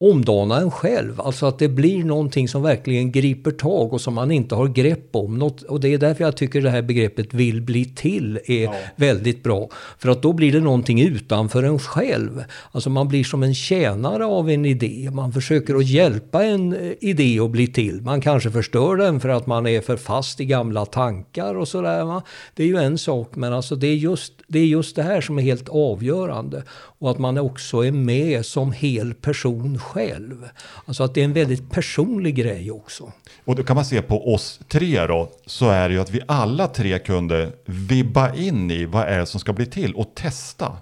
omdana 0.00 0.60
en 0.60 0.70
själv. 0.70 1.20
Alltså 1.20 1.46
att 1.46 1.58
det 1.58 1.68
blir 1.68 2.04
någonting 2.04 2.48
som 2.48 2.62
verkligen 2.62 3.12
griper 3.12 3.50
tag 3.50 3.92
och 3.92 4.00
som 4.00 4.14
man 4.14 4.30
inte 4.30 4.54
har 4.54 4.68
grepp 4.68 5.16
om. 5.16 5.38
Något, 5.38 5.62
och 5.62 5.80
det 5.80 5.88
är 5.88 5.98
därför 5.98 6.24
jag 6.24 6.36
tycker 6.36 6.60
det 6.60 6.70
här 6.70 6.82
begreppet 6.82 7.34
vill 7.34 7.62
bli 7.62 7.84
till 7.84 8.40
är 8.46 8.64
ja. 8.64 8.74
väldigt 8.96 9.42
bra. 9.42 9.68
För 9.98 10.08
att 10.08 10.22
då 10.22 10.32
blir 10.32 10.52
det 10.52 10.60
någonting 10.60 11.00
utanför 11.00 11.62
en 11.62 11.78
själv. 11.78 12.44
Alltså 12.72 12.90
man 12.90 13.08
blir 13.08 13.24
som 13.24 13.42
en 13.42 13.54
tjänare 13.54 14.24
av 14.24 14.50
en 14.50 14.64
idé. 14.64 15.10
Man 15.12 15.32
försöker 15.32 15.74
att 15.74 15.86
hjälpa 15.86 16.44
en 16.44 16.72
eh, 16.72 16.92
idé 17.00 17.40
att 17.40 17.50
bli 17.50 17.66
till. 17.66 18.02
Man 18.02 18.20
kanske 18.20 18.50
förstör 18.50 18.96
den 18.96 19.20
för 19.20 19.28
att 19.28 19.46
man 19.46 19.66
är 19.66 19.80
för 19.80 19.96
fast 19.96 20.40
i 20.40 20.44
gamla 20.44 20.86
tankar 20.86 21.54
och 21.54 21.68
sådär. 21.68 22.22
Det 22.54 22.62
är 22.62 22.66
ju 22.66 22.76
en 22.76 22.98
sak 22.98 23.36
men 23.36 23.52
alltså 23.52 23.76
det 23.76 23.86
är 23.86 23.94
just 23.94 24.32
det 24.48 24.58
är 24.58 24.64
just 24.64 24.96
det 24.96 25.02
här 25.02 25.20
som 25.20 25.38
är 25.38 25.42
helt 25.42 25.68
avgörande. 25.68 26.62
Och 26.98 27.10
att 27.10 27.18
man 27.18 27.38
också 27.38 27.84
är 27.84 27.92
med 27.92 28.46
som 28.46 28.72
hel 28.72 29.14
person 29.14 29.78
själv. 29.78 30.48
Alltså 30.84 31.02
att 31.02 31.14
det 31.14 31.20
är 31.20 31.24
en 31.24 31.32
väldigt 31.32 31.70
personlig 31.70 32.34
grej 32.34 32.70
också. 32.70 33.12
Och 33.44 33.56
då 33.56 33.62
kan 33.62 33.76
man 33.76 33.84
se 33.84 34.02
på 34.02 34.34
oss 34.34 34.60
tre 34.68 35.06
då, 35.06 35.30
så 35.46 35.68
är 35.68 35.88
det 35.88 35.94
ju 35.94 36.00
att 36.00 36.10
vi 36.10 36.20
alla 36.28 36.66
tre 36.66 36.98
kunde 36.98 37.52
vibba 37.64 38.34
in 38.34 38.70
i 38.70 38.84
vad 38.84 39.02
är 39.02 39.18
det 39.18 39.26
som 39.26 39.40
ska 39.40 39.52
bli 39.52 39.66
till 39.66 39.94
och 39.94 40.14
testa. 40.14 40.76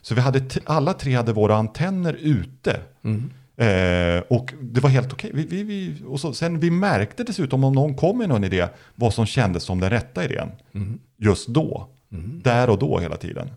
Så 0.00 0.14
vi 0.14 0.20
hade 0.20 0.42
alla 0.64 0.92
tre 0.92 1.14
hade 1.14 1.32
våra 1.32 1.56
antenner 1.56 2.16
ute. 2.20 2.80
Mm. 3.04 3.30
Eh, 3.56 4.22
och 4.28 4.54
det 4.60 4.80
var 4.80 4.90
helt 4.90 5.12
okej. 5.12 5.30
Vi, 5.34 5.46
vi, 5.46 5.62
vi, 5.62 5.94
och 6.06 6.20
så, 6.20 6.32
sen 6.32 6.60
vi 6.60 6.70
märkte 6.70 7.24
dessutom 7.24 7.64
om 7.64 7.72
någon 7.72 7.94
kom 7.94 8.18
med 8.18 8.28
någon 8.28 8.44
idé, 8.44 8.68
vad 8.94 9.14
som 9.14 9.26
kändes 9.26 9.62
som 9.62 9.80
den 9.80 9.90
rätta 9.90 10.24
idén. 10.24 10.48
Mm. 10.74 10.98
Just 11.16 11.48
då. 11.48 11.88
Mm. 12.12 12.40
Där 12.44 12.70
och 12.70 12.78
då 12.78 12.98
hela 12.98 13.16
tiden. 13.16 13.50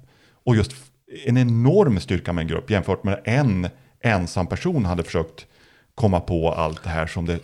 Och 0.43 0.55
just 0.55 0.71
en 1.25 1.37
enorm 1.37 1.99
styrka 1.99 2.33
med 2.33 2.41
en 2.41 2.47
grupp 2.47 2.69
jämfört 2.69 3.03
med 3.03 3.21
en 3.25 3.67
ensam 4.01 4.47
person 4.47 4.85
hade 4.85 5.03
försökt 5.03 5.45
komma 5.95 6.19
på 6.19 6.53
allt 6.53 6.83
det 6.83 6.89
här 6.89 7.07
som 7.07 7.25
det 7.25 7.39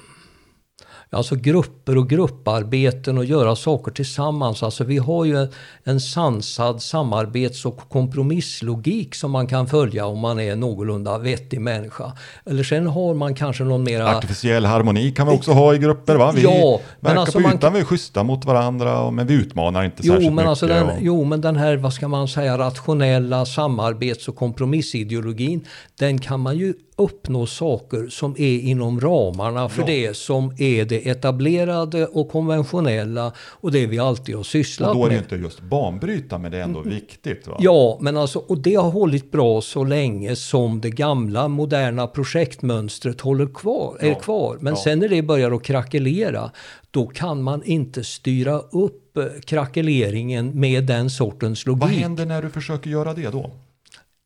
Alltså 1.10 1.36
grupper 1.36 1.98
och 1.98 2.10
grupparbeten 2.10 3.18
och 3.18 3.26
göra 3.26 3.56
saker 3.56 3.92
tillsammans. 3.92 4.64
Alltså 4.64 4.84
vi 4.84 4.98
har 4.98 5.26
ju 5.26 5.38
en, 5.38 5.50
en 5.84 6.00
sansad 6.00 6.82
samarbets 6.82 7.66
och 7.66 7.90
kompromisslogik 7.90 9.16
som 9.16 9.32
man 9.32 9.48
kan 9.48 9.68
följa 9.68 10.06
om 10.06 10.20
man 10.20 10.40
är 10.40 10.56
någorlunda 10.56 11.18
vettig 11.18 11.62
människa. 11.62 12.12
Eller 12.46 12.64
sen 12.64 12.88
har 12.88 13.14
man 13.14 13.36
kanske 13.36 13.64
någon 13.64 13.84
mera... 13.84 14.18
Artificiell 14.18 14.66
harmoni 14.66 15.12
kan 15.12 15.28
vi 15.28 15.34
också 15.34 15.52
ha 15.52 15.76
i 15.76 15.78
grupper 15.78 16.16
va? 16.16 16.32
Vi 16.36 16.42
ja, 16.42 16.80
verkar 17.00 17.20
alltså 17.20 17.42
på 17.42 17.50
ytan, 17.50 17.74
vi 17.74 17.80
är 17.80 17.84
schyssta 17.84 18.24
mot 18.24 18.46
varandra 18.46 19.12
men 19.12 19.28
vi 19.28 19.34
utmanar 19.34 19.84
inte 19.84 20.02
jo, 20.04 20.14
särskilt 20.14 20.34
men 20.34 20.48
alltså 20.48 20.66
mycket. 20.66 20.80
Den, 20.80 20.90
och... 20.90 21.02
Jo, 21.02 21.24
men 21.24 21.42
den 21.42 21.56
här, 21.56 21.78
vad 21.78 21.94
ska 21.94 22.08
man 22.08 22.28
säga, 22.28 22.58
rationella 22.58 23.46
samarbets 23.46 24.28
och 24.28 24.36
kompromissideologin, 24.36 25.66
den 26.00 26.20
kan 26.20 26.40
man 26.40 26.58
ju 26.58 26.74
uppnå 26.98 27.46
saker 27.46 28.08
som 28.10 28.36
är 28.38 28.60
inom 28.60 29.00
ramarna 29.00 29.70
för 29.70 29.82
ja. 29.82 29.88
det 29.88 30.18
som 30.18 30.54
är 30.58 30.86
det 30.86 31.10
etablerade 31.10 32.06
och 32.06 32.30
konventionella 32.30 33.32
och 33.38 33.72
det 33.72 33.86
vi 33.86 34.00
alltid 34.00 34.36
har 34.36 34.44
sysslat 34.44 34.88
med. 34.88 34.96
Och 34.96 34.96
då 34.96 35.06
är 35.06 35.10
det 35.10 35.16
med. 35.16 35.24
inte 35.24 35.36
just 35.36 35.62
banbryta 35.62 36.38
men 36.38 36.52
det 36.52 36.58
är 36.58 36.62
ändå 36.62 36.80
mm. 36.80 36.94
viktigt. 36.94 37.48
Va? 37.48 37.58
Ja, 37.60 37.98
men 38.02 38.18
alltså, 38.18 38.40
och 38.40 38.58
det 38.58 38.76
har 38.76 38.92
hållit 38.92 39.32
bra 39.32 39.62
så 39.62 39.84
länge 39.84 40.36
som 40.36 40.82
det 40.82 40.90
gamla 40.90 41.48
moderna 41.48 42.08
projektmönstret 42.08 43.22
håller 43.22 43.48
kvar, 43.48 43.98
är 44.00 44.14
kvar. 44.14 44.58
Men 44.62 44.74
ja. 44.74 44.82
sen 44.84 45.00
när 45.00 45.10
det 45.10 45.22
börjar 45.22 45.52
att 45.52 45.64
krackelera, 45.64 46.52
då 46.92 47.08
kan 47.08 47.42
man 47.42 47.64
inte 47.64 48.04
styra 48.04 48.60
upp 48.60 49.18
eh, 49.18 49.24
krackeleringen 49.46 50.60
med 50.60 50.84
den 50.84 51.10
sortens 51.10 51.66
logik. 51.66 51.82
Vad 51.82 51.92
händer 51.92 52.26
när 52.26 52.42
du 52.42 52.50
försöker 52.50 52.90
göra 52.90 53.14
det 53.14 53.32
då? 53.32 53.52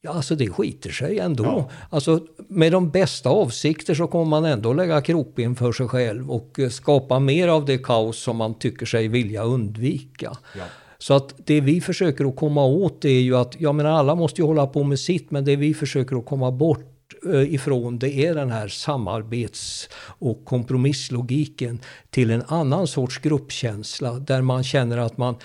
Ja, 0.01 0.11
alltså 0.11 0.35
det 0.35 0.49
skiter 0.49 0.89
sig 0.89 1.19
ändå. 1.19 1.43
Ja. 1.43 1.69
Alltså, 1.89 2.19
med 2.47 2.71
de 2.71 2.89
bästa 2.89 3.29
avsikter 3.29 3.93
så 3.93 4.07
kommer 4.07 4.25
man 4.25 4.45
ändå 4.45 4.73
lägga 4.73 5.01
krokben 5.01 5.55
för 5.55 5.71
sig 5.71 5.87
själv 5.87 6.31
och 6.31 6.59
eh, 6.59 6.69
skapa 6.69 7.19
mer 7.19 7.47
av 7.47 7.65
det 7.65 7.77
kaos 7.77 8.17
som 8.17 8.37
man 8.37 8.59
tycker 8.59 8.85
sig 8.85 9.07
vilja 9.07 9.43
undvika. 9.43 10.37
Ja. 10.57 10.63
Så 10.97 11.13
att 11.13 11.33
det 11.37 11.61
vi 11.61 11.81
försöker 11.81 12.25
att 12.25 12.35
komma 12.35 12.65
åt 12.65 13.05
är 13.05 13.09
ju 13.09 13.37
att, 13.37 13.55
jag 13.59 13.75
menar 13.75 13.89
alla 13.89 14.15
måste 14.15 14.41
ju 14.41 14.47
hålla 14.47 14.67
på 14.67 14.83
med 14.83 14.99
sitt, 14.99 15.31
men 15.31 15.45
det 15.45 15.55
vi 15.55 15.73
försöker 15.73 16.15
att 16.15 16.25
komma 16.25 16.51
bort 16.51 17.13
eh, 17.33 17.53
ifrån 17.53 17.99
det 17.99 18.09
är 18.09 18.35
den 18.35 18.51
här 18.51 18.67
samarbets 18.67 19.89
och 20.03 20.45
kompromisslogiken 20.45 21.79
till 22.09 22.31
en 22.31 22.43
annan 22.47 22.87
sorts 22.87 23.17
gruppkänsla 23.17 24.13
där 24.13 24.41
man 24.41 24.63
känner 24.63 24.97
att 24.97 25.17
man 25.17 25.35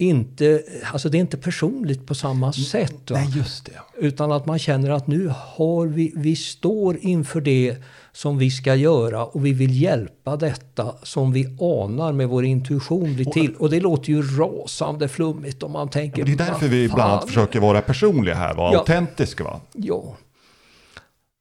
inte, 0.00 0.62
alltså 0.92 1.08
det 1.08 1.18
är 1.18 1.20
inte 1.20 1.36
personligt 1.36 2.06
på 2.06 2.14
samma 2.14 2.46
mm, 2.46 2.52
sätt. 2.52 3.10
Va? 3.10 3.18
Nej, 3.18 3.32
just 3.36 3.64
det. 3.64 4.06
Utan 4.06 4.32
att 4.32 4.46
man 4.46 4.58
känner 4.58 4.90
att 4.90 5.06
nu 5.06 5.32
har 5.36 5.86
vi, 5.86 6.12
vi 6.16 6.36
står 6.36 6.96
inför 7.00 7.40
det 7.40 7.76
som 8.12 8.38
vi 8.38 8.50
ska 8.50 8.74
göra 8.74 9.24
och 9.24 9.46
vi 9.46 9.52
vill 9.52 9.82
hjälpa 9.82 10.36
detta 10.36 10.94
som 11.02 11.32
vi 11.32 11.56
anar 11.60 12.12
med 12.12 12.28
vår 12.28 12.44
intuition 12.44 13.14
blir 13.14 13.24
till. 13.24 13.54
Och 13.54 13.70
det 13.70 13.80
låter 13.80 14.10
ju 14.10 14.22
rasande 14.22 15.08
flummigt 15.08 15.62
om 15.62 15.72
man 15.72 15.88
tänker... 15.90 16.24
det 16.24 16.32
är 16.32 16.36
därför 16.36 16.68
vi 16.68 16.84
ibland 16.84 17.12
annat 17.12 17.26
försöker 17.26 17.60
vara 17.60 17.82
personliga 17.82 18.34
här, 18.34 18.54
vara 18.54 18.72
ja. 18.72 18.78
autentiska 18.78 19.44
va? 19.44 19.60
Ja. 19.72 20.16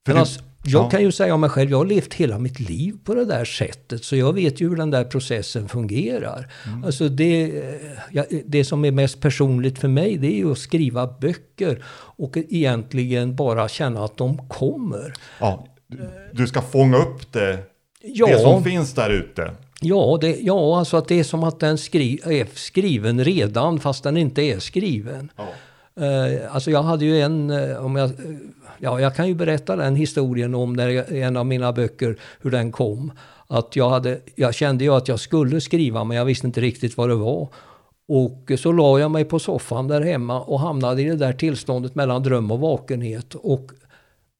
För 0.05 0.13
Men 0.13 0.17
alltså, 0.17 0.41
jag 0.63 0.85
ja. 0.85 0.89
kan 0.89 1.01
ju 1.01 1.11
säga 1.11 1.33
om 1.33 1.41
mig 1.41 1.49
själv, 1.49 1.71
jag 1.71 1.77
har 1.77 1.85
levt 1.85 2.13
hela 2.13 2.39
mitt 2.39 2.59
liv 2.59 2.97
på 3.03 3.15
det 3.15 3.25
där 3.25 3.45
sättet. 3.45 4.03
Så 4.03 4.15
jag 4.15 4.33
vet 4.33 4.61
ju 4.61 4.69
hur 4.69 4.75
den 4.75 4.91
där 4.91 5.03
processen 5.03 5.67
fungerar. 5.67 6.51
Mm. 6.67 6.83
Alltså 6.83 7.09
det, 7.09 7.63
ja, 8.11 8.25
det 8.45 8.65
som 8.65 8.85
är 8.85 8.91
mest 8.91 9.21
personligt 9.21 9.79
för 9.79 9.87
mig, 9.87 10.17
det 10.17 10.27
är 10.27 10.37
ju 10.37 10.51
att 10.51 10.57
skriva 10.57 11.07
böcker. 11.07 11.83
Och 11.91 12.37
egentligen 12.37 13.35
bara 13.35 13.67
känna 13.67 14.05
att 14.05 14.17
de 14.17 14.47
kommer. 14.47 15.13
Ja, 15.39 15.67
du 16.31 16.47
ska 16.47 16.61
fånga 16.61 16.97
upp 16.97 17.31
det, 17.31 17.59
ja. 18.01 18.27
det 18.27 18.39
som 18.39 18.63
finns 18.63 18.93
där 18.93 19.09
ute. 19.09 19.51
Ja, 19.81 20.17
det, 20.21 20.37
ja, 20.41 20.79
alltså 20.79 20.97
att 20.97 21.07
det 21.07 21.19
är 21.19 21.23
som 21.23 21.43
att 21.43 21.59
den 21.59 21.77
skri, 21.77 22.19
är 22.25 22.47
skriven 22.53 23.23
redan 23.23 23.79
fast 23.79 24.03
den 24.03 24.17
inte 24.17 24.41
är 24.41 24.59
skriven. 24.59 25.31
Ja. 25.35 25.47
Uh, 26.01 26.55
alltså 26.55 26.71
jag 26.71 26.83
hade 26.83 27.05
ju 27.05 27.21
en, 27.21 27.49
uh, 27.49 27.85
om 27.85 27.95
jag 27.95 28.11
ja, 28.79 28.99
jag 28.99 29.15
kan 29.15 29.27
ju 29.27 29.35
berätta 29.35 29.75
den 29.75 29.95
historien 29.95 30.55
om 30.55 30.73
när 30.73 31.13
en 31.13 31.37
av 31.37 31.45
mina 31.45 31.73
böcker, 31.73 32.19
hur 32.41 32.51
den 32.51 32.71
kom. 32.71 33.11
Att 33.47 33.75
jag, 33.75 33.89
hade, 33.89 34.19
jag 34.35 34.53
kände 34.53 34.83
ju 34.83 34.93
att 34.93 35.07
jag 35.07 35.19
skulle 35.19 35.61
skriva 35.61 36.03
men 36.03 36.17
jag 36.17 36.25
visste 36.25 36.47
inte 36.47 36.61
riktigt 36.61 36.97
vad 36.97 37.09
det 37.09 37.15
var. 37.15 37.47
Och 38.07 38.51
så 38.59 38.71
la 38.71 38.99
jag 38.99 39.11
mig 39.11 39.25
på 39.25 39.39
soffan 39.39 39.87
där 39.87 40.01
hemma 40.01 40.41
och 40.41 40.59
hamnade 40.59 41.01
i 41.01 41.05
det 41.05 41.15
där 41.15 41.33
tillståndet 41.33 41.95
mellan 41.95 42.23
dröm 42.23 42.51
och 42.51 42.59
vakenhet. 42.59 43.35
Och 43.35 43.71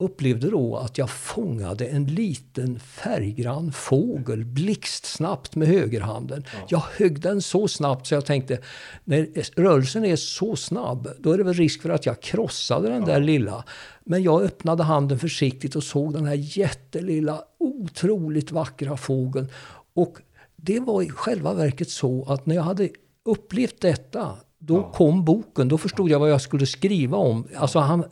upplevde 0.03 0.50
då 0.50 0.75
att 0.77 0.98
jag 0.98 1.10
fångade 1.10 1.88
en 1.88 2.05
liten 2.05 2.79
färggrann 2.79 3.72
fågel 3.72 4.46
blixtsnabbt 4.46 5.55
med 5.55 5.67
högerhanden. 5.67 6.43
Ja. 6.53 6.65
Jag 6.69 6.84
högg 6.98 7.22
den 7.22 7.41
så 7.41 7.67
snabbt 7.67 8.08
så 8.08 8.13
jag 8.13 8.25
tänkte, 8.25 8.60
när 9.03 9.27
rörelsen 9.62 10.05
är 10.05 10.15
så 10.15 10.55
snabb, 10.55 11.10
då 11.19 11.31
är 11.31 11.38
det 11.38 11.43
väl 11.43 11.53
risk 11.53 11.81
för 11.81 11.89
att 11.89 12.05
jag 12.05 12.22
krossade 12.22 12.89
den 12.89 13.00
ja. 13.00 13.05
där 13.05 13.19
lilla. 13.19 13.63
Men 14.10 14.24
jag 14.24 14.42
öppnade 14.42 14.84
handen 14.84 15.20
försiktigt 15.20 15.75
och 15.75 15.84
såg 15.84 16.13
den 16.13 16.25
här 16.25 16.58
jättelilla, 16.58 17.44
otroligt 17.58 18.51
vackra 18.51 18.98
fågeln. 18.98 19.48
Och 19.94 20.18
det 20.56 20.80
var 20.80 21.01
i 21.01 21.10
själva 21.10 21.54
verket 21.54 21.89
så 21.89 22.25
att 22.30 22.46
när 22.46 22.56
jag 22.56 22.63
hade 22.63 22.89
upplevt 23.25 23.82
detta 23.82 24.38
då 24.62 24.75
ja. 24.75 24.92
kom 24.92 25.25
boken, 25.25 25.68
då 25.68 25.78
förstod 25.78 26.10
jag 26.10 26.20
vad 26.20 26.32
jag 26.32 26.42
skulle 26.42 26.66
skriva 26.66 27.18
om. 27.18 27.48
Alltså 27.56 27.80
han, 27.80 28.04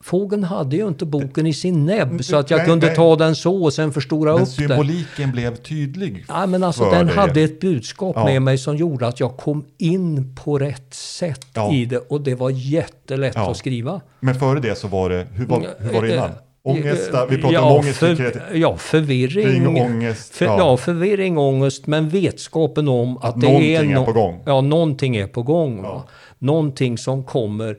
fågeln 0.00 0.44
hade 0.44 0.76
ju 0.76 0.88
inte 0.88 1.06
boken 1.06 1.46
i 1.46 1.52
sin 1.52 1.86
näbb 1.86 2.24
så 2.24 2.36
att 2.36 2.50
jag 2.50 2.58
nej, 2.58 2.66
kunde 2.66 2.86
nej. 2.86 2.96
ta 2.96 3.16
den 3.16 3.36
så 3.36 3.64
och 3.64 3.72
sen 3.72 3.92
förstora 3.92 4.32
men 4.32 4.42
upp 4.42 4.56
den. 4.56 4.68
symboliken 4.68 5.32
blev 5.32 5.56
tydlig 5.56 6.24
Ja, 6.28 6.46
men 6.46 6.64
alltså 6.64 6.90
den 6.90 7.06
dig. 7.06 7.16
hade 7.16 7.40
ett 7.40 7.60
budskap 7.60 8.16
ja. 8.16 8.24
med 8.24 8.42
mig 8.42 8.58
som 8.58 8.76
gjorde 8.76 9.06
att 9.06 9.20
jag 9.20 9.36
kom 9.36 9.64
in 9.78 10.36
på 10.36 10.58
rätt 10.58 10.94
sätt 10.94 11.46
ja. 11.54 11.72
i 11.72 11.84
det 11.84 11.98
och 11.98 12.20
det 12.20 12.34
var 12.34 12.50
jättelätt 12.50 13.36
att 13.36 13.56
skriva. 13.56 14.00
Men 14.20 14.34
före 14.34 14.60
det 14.60 14.78
så 14.78 14.88
var 14.88 15.10
det, 15.10 15.26
hur 15.32 15.46
var, 15.46 15.66
hur 15.78 15.92
var 15.92 16.02
det 16.02 16.14
innan? 16.14 16.30
Ångest, 16.68 17.10
vi 17.30 17.38
pratar 17.38 17.54
ja, 17.54 17.70
om 17.70 17.78
ångest. 17.78 17.98
För, 17.98 18.42
ja, 18.54 18.76
förvirring. 18.76 19.66
ångest. 19.66 20.34
För, 20.34 20.44
ja. 20.44 20.58
ja. 20.58 20.76
förvirring, 20.76 21.38
ångest, 21.38 21.86
men 21.86 22.08
vetskapen 22.08 22.88
om 22.88 23.16
att, 23.16 23.24
att 23.24 23.40
det 23.40 23.74
är, 23.74 23.84
no 23.84 24.00
är 24.00 24.04
på 24.04 24.12
gång. 24.12 24.42
Ja, 24.46 24.60
någonting 24.60 25.16
är 25.16 25.26
på 25.26 25.42
gång. 25.42 25.80
Ja. 25.82 26.04
Någonting 26.38 26.98
som 26.98 27.24
kommer 27.24 27.78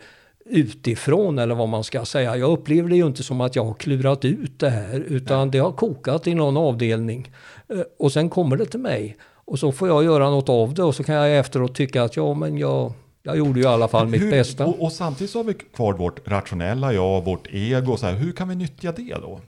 utifrån 0.50 1.40
eller 1.40 1.56
vad 1.56 1.70
man 1.70 1.84
ska 1.84 2.06
säga. 2.06 2.38
Jag 2.38 2.52
upplever 2.52 2.90
det 2.90 2.96
ju 2.96 3.08
inte 3.08 3.24
som 3.24 3.42
att 3.42 3.56
jag 3.56 3.66
har 3.66 3.74
klurat 3.74 4.26
ut 4.26 4.60
det 4.60 4.70
här 4.70 5.00
utan 5.08 5.48
Nej. 5.48 5.52
det 5.52 5.60
har 5.60 5.72
kokat 5.72 6.28
i 6.28 6.36
någon 6.36 6.58
avdelning. 6.58 7.32
Eh, 7.74 7.80
och 8.00 8.12
sen 8.12 8.30
kommer 8.30 8.58
det 8.58 8.66
till 8.66 8.80
mig. 8.80 9.18
Och 9.46 9.60
så 9.60 9.72
får 9.72 9.88
jag 9.88 10.04
göra 10.04 10.30
något 10.30 10.50
av 10.50 10.74
det 10.74 10.84
och 10.84 10.96
så 10.96 11.04
kan 11.04 11.16
jag 11.16 11.38
efteråt 11.38 11.76
tycka 11.76 12.04
att 12.04 12.16
ja 12.16 12.34
men 12.34 12.58
jag 12.58 12.94
jag 13.24 13.38
gjorde 13.38 13.60
ju 13.60 13.66
i 13.66 13.70
alla 13.70 13.88
fall 13.88 14.08
mitt 14.08 14.22
hur, 14.22 14.32
bästa. 14.32 14.66
Och, 14.66 14.84
och, 14.84 14.92
samtidigt 14.92 15.32
så 15.32 15.40
har 15.40 15.44
vi 15.44 15.54
kvar 15.54 15.94
vårt 15.94 16.28
rationella 16.28 16.94
jag, 16.94 17.26
vårt 17.26 17.48
ego. 17.52 17.98
Så 17.98 18.06
här, 18.06 18.14
hur 18.14 18.32
kan 18.32 18.50
vi 18.50 18.56
nyttja 18.56 18.92
det 18.92 19.14
då? 19.14 19.42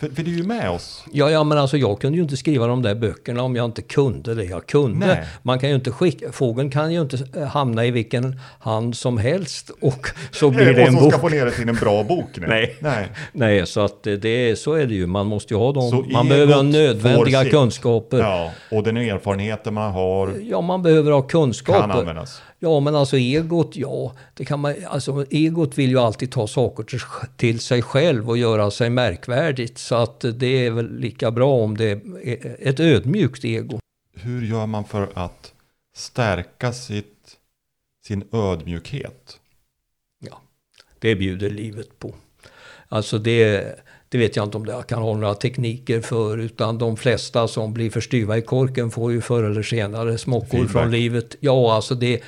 För, 0.00 0.08
för 0.08 0.22
det 0.22 0.30
är 0.30 0.34
ju 0.34 0.42
med 0.42 0.70
oss. 0.70 1.04
Ja, 1.12 1.30
ja, 1.30 1.44
men 1.44 1.58
alltså 1.58 1.76
jag 1.76 2.00
kunde 2.00 2.16
ju 2.16 2.22
inte 2.22 2.36
skriva 2.36 2.66
de 2.66 2.82
där 2.82 2.94
böckerna 2.94 3.42
om 3.42 3.56
jag 3.56 3.64
inte 3.64 3.82
kunde 3.82 4.34
det 4.34 4.44
jag 4.44 4.66
kunde. 4.66 5.06
Nej. 5.06 5.24
Man 5.42 5.58
kan 5.58 5.68
ju 5.68 5.74
inte 5.74 5.90
skicka, 5.90 6.32
fågeln 6.32 6.70
kan 6.70 6.92
ju 6.92 7.00
inte 7.00 7.18
eh, 7.36 7.46
hamna 7.46 7.86
i 7.86 7.90
vilken 7.90 8.40
hand 8.60 8.96
som 8.96 9.18
helst 9.18 9.70
och 9.80 10.06
så 10.30 10.50
blir 10.50 10.74
det 10.74 10.82
och 10.82 10.88
en 10.88 10.94
bok. 10.94 11.12
ska 11.12 11.20
få 11.20 11.28
ner 11.28 11.44
det 11.44 11.50
till 11.50 11.68
en 11.68 11.74
bra 11.74 12.04
bok. 12.04 12.28
Nu. 12.36 12.46
Nej. 12.46 12.76
Nej. 12.80 13.08
Nej, 13.32 13.66
så 13.66 13.80
att 13.80 14.02
det 14.02 14.28
är, 14.28 14.54
så 14.54 14.72
är 14.74 14.86
det 14.86 14.94
ju. 14.94 15.06
Man 15.06 15.26
måste 15.26 15.54
ju 15.54 15.58
ha 15.58 15.74
Så 15.74 15.90
dem. 15.90 16.12
Man 16.12 16.28
behöver 16.28 16.54
ha 16.54 16.62
nödvändiga 16.62 17.44
kunskaper. 17.44 18.18
Ja, 18.18 18.52
och 18.70 18.82
den 18.82 18.96
erfarenheten 18.96 19.74
man 19.74 19.92
har 19.92 20.34
Ja, 20.42 20.60
man 20.60 20.82
behöver 20.82 21.12
ha 21.12 21.22
kan 21.22 21.28
kunskaper. 21.28 21.98
användas. 21.98 22.42
Ja, 22.62 22.80
men 22.80 22.94
alltså 22.94 23.16
egot, 23.16 23.76
ja, 23.76 24.12
det 24.34 24.44
kan 24.44 24.60
man, 24.60 24.74
alltså 24.86 25.26
egot 25.30 25.78
vill 25.78 25.90
ju 25.90 25.98
alltid 25.98 26.32
ta 26.32 26.46
saker 26.46 27.00
till, 27.36 27.60
sig 27.60 27.82
själv 27.82 28.28
och 28.28 28.38
göra 28.38 28.70
sig 28.70 28.90
märkvärdigt. 28.90 29.78
Så 29.78 29.94
att 29.94 30.24
det 30.34 30.66
är 30.66 30.70
väl 30.70 30.98
lika 30.98 31.30
bra 31.30 31.52
om 31.52 31.76
det 31.76 31.90
är 31.90 32.56
ett 32.60 32.80
ödmjukt 32.80 33.44
ego. 33.44 33.80
Hur 34.14 34.42
gör 34.42 34.66
man 34.66 34.84
för 34.84 35.08
att 35.14 35.54
stärka 35.94 36.72
sitt, 36.72 37.36
sin 38.06 38.24
ödmjukhet? 38.32 39.38
Ja, 40.18 40.40
det 40.98 41.14
bjuder 41.14 41.50
livet 41.50 41.98
på. 41.98 42.14
Alltså 42.88 43.18
det, 43.18 43.76
det 44.12 44.18
vet 44.18 44.36
jag 44.36 44.44
inte 44.46 44.56
om 44.56 44.66
jag 44.66 44.86
kan 44.86 45.02
ha 45.02 45.14
några 45.16 45.34
tekniker 45.34 46.00
för, 46.00 46.38
utan 46.38 46.78
de 46.78 46.96
flesta 46.96 47.48
som 47.48 47.72
blir 47.72 47.90
för 47.90 48.00
styva 48.00 48.38
i 48.38 48.42
korken 48.42 48.90
får 48.90 49.12
ju 49.12 49.20
förr 49.20 49.42
eller 49.42 49.62
senare 49.62 50.18
smockor 50.18 50.48
Feedback. 50.48 50.72
från 50.72 50.90
livet. 50.90 51.36
Ja, 51.40 51.74
alltså 51.74 51.94
det, 51.94 52.20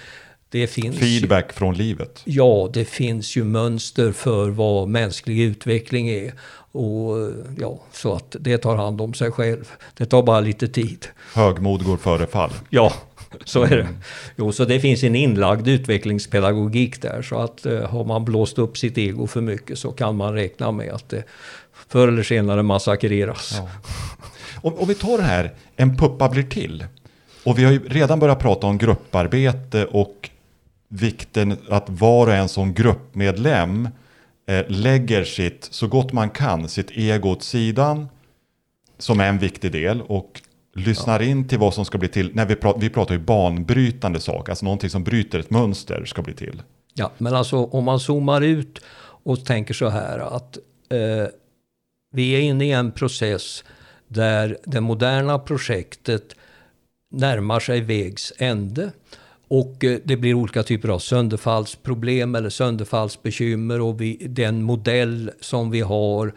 det 0.49 0.67
finns 0.67 0.97
ju- 0.97 1.01
Feedback 1.01 1.53
från 1.53 1.75
livet. 1.75 2.21
Ja, 2.25 2.71
det 2.73 2.85
finns 2.85 3.37
ju 3.37 3.45
mönster 3.45 4.13
för 4.13 4.51
vad 4.51 4.89
mänsklig 4.89 5.41
utveckling 5.41 6.09
är. 6.09 6.33
Och 6.75 7.31
ja, 7.59 7.81
så 7.93 8.15
att 8.15 8.37
det 8.41 8.59
tar 8.59 8.77
hand 8.77 9.01
om 9.01 9.15
sig 9.15 9.31
själv. 9.31 9.71
Det 9.97 10.07
tar 10.07 10.23
bara 10.23 10.41
lite 10.41 10.69
tid. 10.69 11.07
Högmod 11.35 11.85
går 11.85 11.97
före 11.97 12.27
fall. 12.27 12.51
Ja, 12.71 12.93
så 13.45 13.63
är 13.63 13.77
det. 13.77 13.89
Jo, 14.37 14.53
så 14.53 14.65
det 14.65 14.81
finns 14.81 15.03
en 15.05 15.15
inlagd 15.15 15.69
utvecklingspedagogik 15.69 17.03
där. 17.03 17.23
Så 17.23 17.37
att 17.39 17.67
eh, 17.67 17.81
har 17.91 18.05
man 18.05 18.25
blåst 18.25 18.59
upp 18.59 18.79
sitt 18.79 18.99
ego 18.99 19.27
för 19.27 19.41
mycket 19.41 19.79
så 19.79 19.91
kan 19.93 20.17
man 20.17 20.35
räkna 20.35 20.73
med 20.73 20.93
att 20.93 21.09
det 21.09 21.25
förr 21.93 22.09
eller 22.09 22.23
senare 22.23 22.63
massakreras. 22.63 23.55
Ja. 23.57 23.69
Om, 24.63 24.75
om 24.75 24.89
vi 24.89 24.95
tar 24.95 25.19
det 25.19 25.25
här, 25.25 25.55
en 25.77 25.97
puppa 25.97 26.29
blir 26.29 26.43
till. 26.43 26.87
Och 27.45 27.59
vi 27.59 27.65
har 27.65 27.73
ju 27.73 27.89
redan 27.89 28.19
börjat 28.19 28.39
prata 28.39 28.67
om 28.67 28.79
grupparbete 28.79 29.87
och 29.87 30.31
vikten 30.89 31.57
att 31.69 31.85
var 31.89 32.27
och 32.27 32.35
en 32.35 32.49
som 32.49 32.75
gruppmedlem 32.75 33.89
eh, 34.49 34.65
lägger 34.69 35.25
sitt, 35.25 35.69
så 35.71 35.87
gott 35.87 36.13
man 36.13 36.31
kan, 36.31 36.69
sitt 36.69 36.91
ego 36.91 37.29
åt 37.29 37.43
sidan. 37.43 38.09
Som 38.99 39.21
är 39.21 39.29
en 39.29 39.39
viktig 39.39 39.73
del. 39.73 40.03
Och 40.03 40.41
lyssnar 40.75 41.23
in 41.23 41.49
till 41.49 41.59
vad 41.59 41.75
som 41.75 41.85
ska 41.85 41.99
bli 41.99 42.09
till. 42.09 42.31
När 42.35 42.47
vi, 42.47 42.55
pratar, 42.55 42.81
vi 42.81 42.91
pratar 42.91 43.15
ju 43.15 43.21
banbrytande 43.21 44.21
saker, 44.21 44.53
alltså 44.53 44.65
någonting 44.65 44.91
som 44.91 45.05
bryter 45.05 45.39
ett 45.39 45.51
mönster 45.51 46.05
ska 46.05 46.23
bli 46.23 46.35
till. 46.35 46.63
Ja, 46.95 47.11
men 47.19 47.35
alltså 47.35 47.57
om 47.65 47.85
man 47.85 48.01
zoomar 48.01 48.41
ut 48.41 48.81
och 49.25 49.45
tänker 49.45 49.75
så 49.75 49.89
här 49.89 50.19
att 50.19 50.59
eh, 50.91 51.27
vi 52.13 52.33
är 52.33 52.41
inne 52.41 52.65
i 52.65 52.73
en 52.73 52.93
process 52.93 53.65
där 54.09 54.59
det 54.65 54.81
moderna 54.81 55.39
projektet 55.39 56.37
närmar 57.11 57.61
sig 57.61 57.81
vägs 57.81 58.33
ände. 58.39 58.93
Och 59.49 59.85
eh, 59.85 59.99
det 60.05 60.17
blir 60.17 60.35
olika 60.35 60.63
typer 60.63 60.89
av 60.89 60.99
sönderfallsproblem 60.99 62.35
eller 62.35 62.51
sönderfallsbekymmer 62.51 63.81
och 63.81 64.01
vi, 64.01 64.17
den 64.31 64.63
modell 64.63 65.31
som 65.41 65.71
vi 65.71 65.81
har 65.81 66.33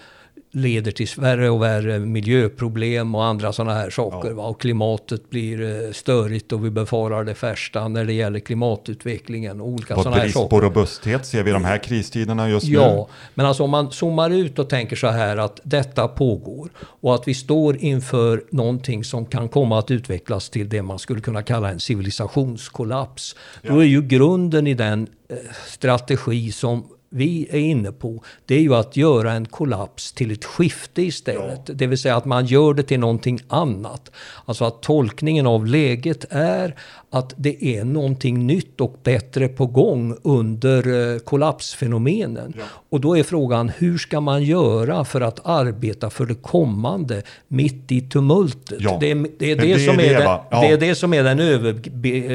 leder 0.56 0.92
till 0.92 1.08
värre 1.18 1.50
och 1.50 1.62
värre 1.62 2.00
miljöproblem 2.00 3.16
och 3.16 3.26
andra 3.26 3.54
sådana 3.54 3.74
här 3.74 3.90
saker. 3.90 4.30
Ja. 4.30 4.48
Och 4.48 4.62
klimatet 4.62 5.30
blir 5.30 5.86
eh, 5.86 5.92
störigt 5.92 6.52
och 6.52 6.66
vi 6.66 6.70
befarar 6.70 7.24
det 7.24 7.44
värsta 7.44 7.88
när 7.88 8.06
det 8.06 8.14
gäller 8.14 8.40
klimatutvecklingen 8.40 9.62
och 9.62 9.68
olika 9.68 9.96
sådana 9.96 10.16
här 10.16 10.30
saker. 10.30 10.50
på 10.50 10.62
robusthet 10.62 11.26
ser 11.26 11.44
vi 11.44 11.52
de 11.52 11.66
här 11.66 11.78
kristiderna 11.78 12.50
just 12.50 12.68
nu. 12.68 12.74
Ja, 12.74 13.08
men 13.34 13.46
alltså 13.46 13.64
om 13.64 13.70
man 13.70 13.92
zoomar 13.92 14.30
ut 14.30 14.60
och 14.60 14.70
tänker 14.70 14.96
så 14.96 15.08
här 15.08 15.38
att 15.38 15.60
detta 15.64 16.08
pågår 16.08 16.70
och 16.80 17.16
att 17.16 17.28
vi 17.28 17.34
står 17.34 17.78
inför 17.78 18.44
någonting 18.52 19.04
som 19.04 19.26
kan 19.26 19.50
komma 19.50 19.80
att 19.80 19.92
utvecklas 19.92 20.50
till 20.50 20.70
det 20.70 20.82
man 20.82 21.00
skulle 21.00 21.22
kunna 21.22 21.44
kalla 21.44 21.70
en 21.70 21.80
civilisationskollaps. 21.80 23.36
Då 23.62 23.80
är 23.80 23.86
ju 23.86 24.02
grunden 24.02 24.68
i 24.68 24.74
den 24.74 25.08
eh, 25.30 25.38
strategi 25.68 26.52
som 26.52 26.84
vi 27.16 27.48
är 27.52 27.60
inne 27.60 27.92
på, 27.92 28.24
det 28.46 28.56
är 28.56 28.60
ju 28.60 28.76
att 28.76 28.98
göra 28.98 29.32
en 29.32 29.46
kollaps 29.46 30.12
till 30.12 30.32
ett 30.32 30.46
skifte 30.46 31.02
istället. 31.02 31.70
Det 31.74 31.88
vill 31.88 31.98
säga 31.98 32.16
att 32.16 32.26
man 32.26 32.46
gör 32.46 32.74
det 32.74 32.84
till 32.84 33.00
någonting 33.00 33.40
annat. 33.48 34.12
Alltså 34.46 34.66
att 34.66 34.82
tolkningen 34.82 35.48
av 35.48 35.66
läget 35.66 36.26
är 36.30 36.76
att 37.10 37.34
det 37.38 37.66
är 37.66 37.84
någonting 37.84 38.48
nytt 38.48 38.82
och 38.82 39.00
bättre 39.04 39.48
på 39.48 39.66
gång 39.66 40.18
under 40.24 41.14
eh, 41.14 41.20
kollapsfenomenen. 41.20 42.54
Och 42.90 43.02
då 43.02 43.18
är 43.18 43.24
frågan, 43.24 43.72
hur 43.78 43.98
ska 43.98 44.22
man 44.22 44.44
göra 44.44 45.06
för 45.06 45.22
att 45.22 45.46
arbeta 45.46 46.10
för 46.10 46.26
det 46.26 46.36
kommande 46.36 47.22
mitt 47.48 47.92
i 47.92 48.02
tumultet? 48.02 48.78
Ja. 48.80 48.98
Det, 49.02 49.12
är, 49.12 49.16
det, 49.40 49.52
är 49.52 49.78
som 49.78 49.98
det, 49.98 50.08
är 50.08 50.14
den? 50.14 50.24
Ja. 50.24 50.48
det 50.50 50.68
är 50.68 50.78
det 50.78 50.96
som 50.96 51.14
är 51.14 51.24
den 51.24 51.40
över... 51.40 51.74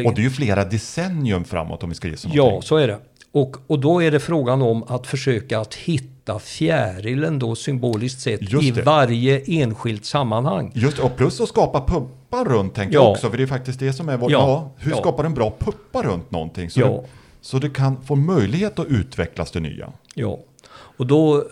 Och 0.07 0.15
det 0.15 0.21
är 0.21 0.23
ju 0.23 0.31
flera 0.31 0.65
decennium 0.65 1.45
framåt 1.45 1.83
om 1.83 1.89
vi 1.89 1.95
ska 1.95 2.09
gissa 2.09 2.29
Ja, 2.33 2.45
någonting. 2.45 2.69
så 2.69 2.77
är 2.77 2.87
det. 2.87 2.99
Och, 3.33 3.57
och 3.67 3.79
då 3.81 4.03
är 4.03 4.11
det 4.11 4.21
frågan 4.21 4.63
om 4.63 4.83
att 4.83 5.07
försöka 5.07 5.61
att 5.61 5.75
hitta 5.75 6.39
fjärilen 6.39 7.39
då 7.39 7.55
symboliskt 7.55 8.21
sett 8.21 8.43
i 8.63 8.71
varje 8.71 9.41
enskilt 9.47 10.05
sammanhang. 10.05 10.73
Just 10.75 10.99
och 10.99 11.17
plus 11.17 11.41
att 11.41 11.49
skapa 11.49 11.81
puppar 11.87 12.45
runt 12.45 12.75
tänker 12.75 12.95
Ja. 12.95 13.03
jag 13.03 13.11
också. 13.11 13.31
För 13.31 13.37
det 13.37 13.43
är 13.43 13.47
faktiskt 13.47 13.79
det 13.81 13.93
som 13.93 14.09
är 14.09 14.17
vår... 14.17 14.33
Ja. 14.33 14.39
Ja. 14.39 14.71
hur 14.85 14.91
Ja. 14.91 14.97
skapar 14.97 15.25
en 15.25 15.35
bra 15.35 15.53
puppa 15.59 16.03
runt 16.03 16.31
någonting? 16.31 16.71
Så, 16.71 16.81
Ja. 16.81 16.87
det, 16.87 17.03
så 17.41 17.59
det 17.59 17.71
kan 17.71 18.03
få 18.03 18.15
möjlighet 18.17 18.79
att 18.79 18.87
utvecklas 18.87 19.51
det 19.51 19.61
nya. 19.61 19.93
Ja. 20.15 20.39
Och 21.01 21.07
då, 21.07 21.45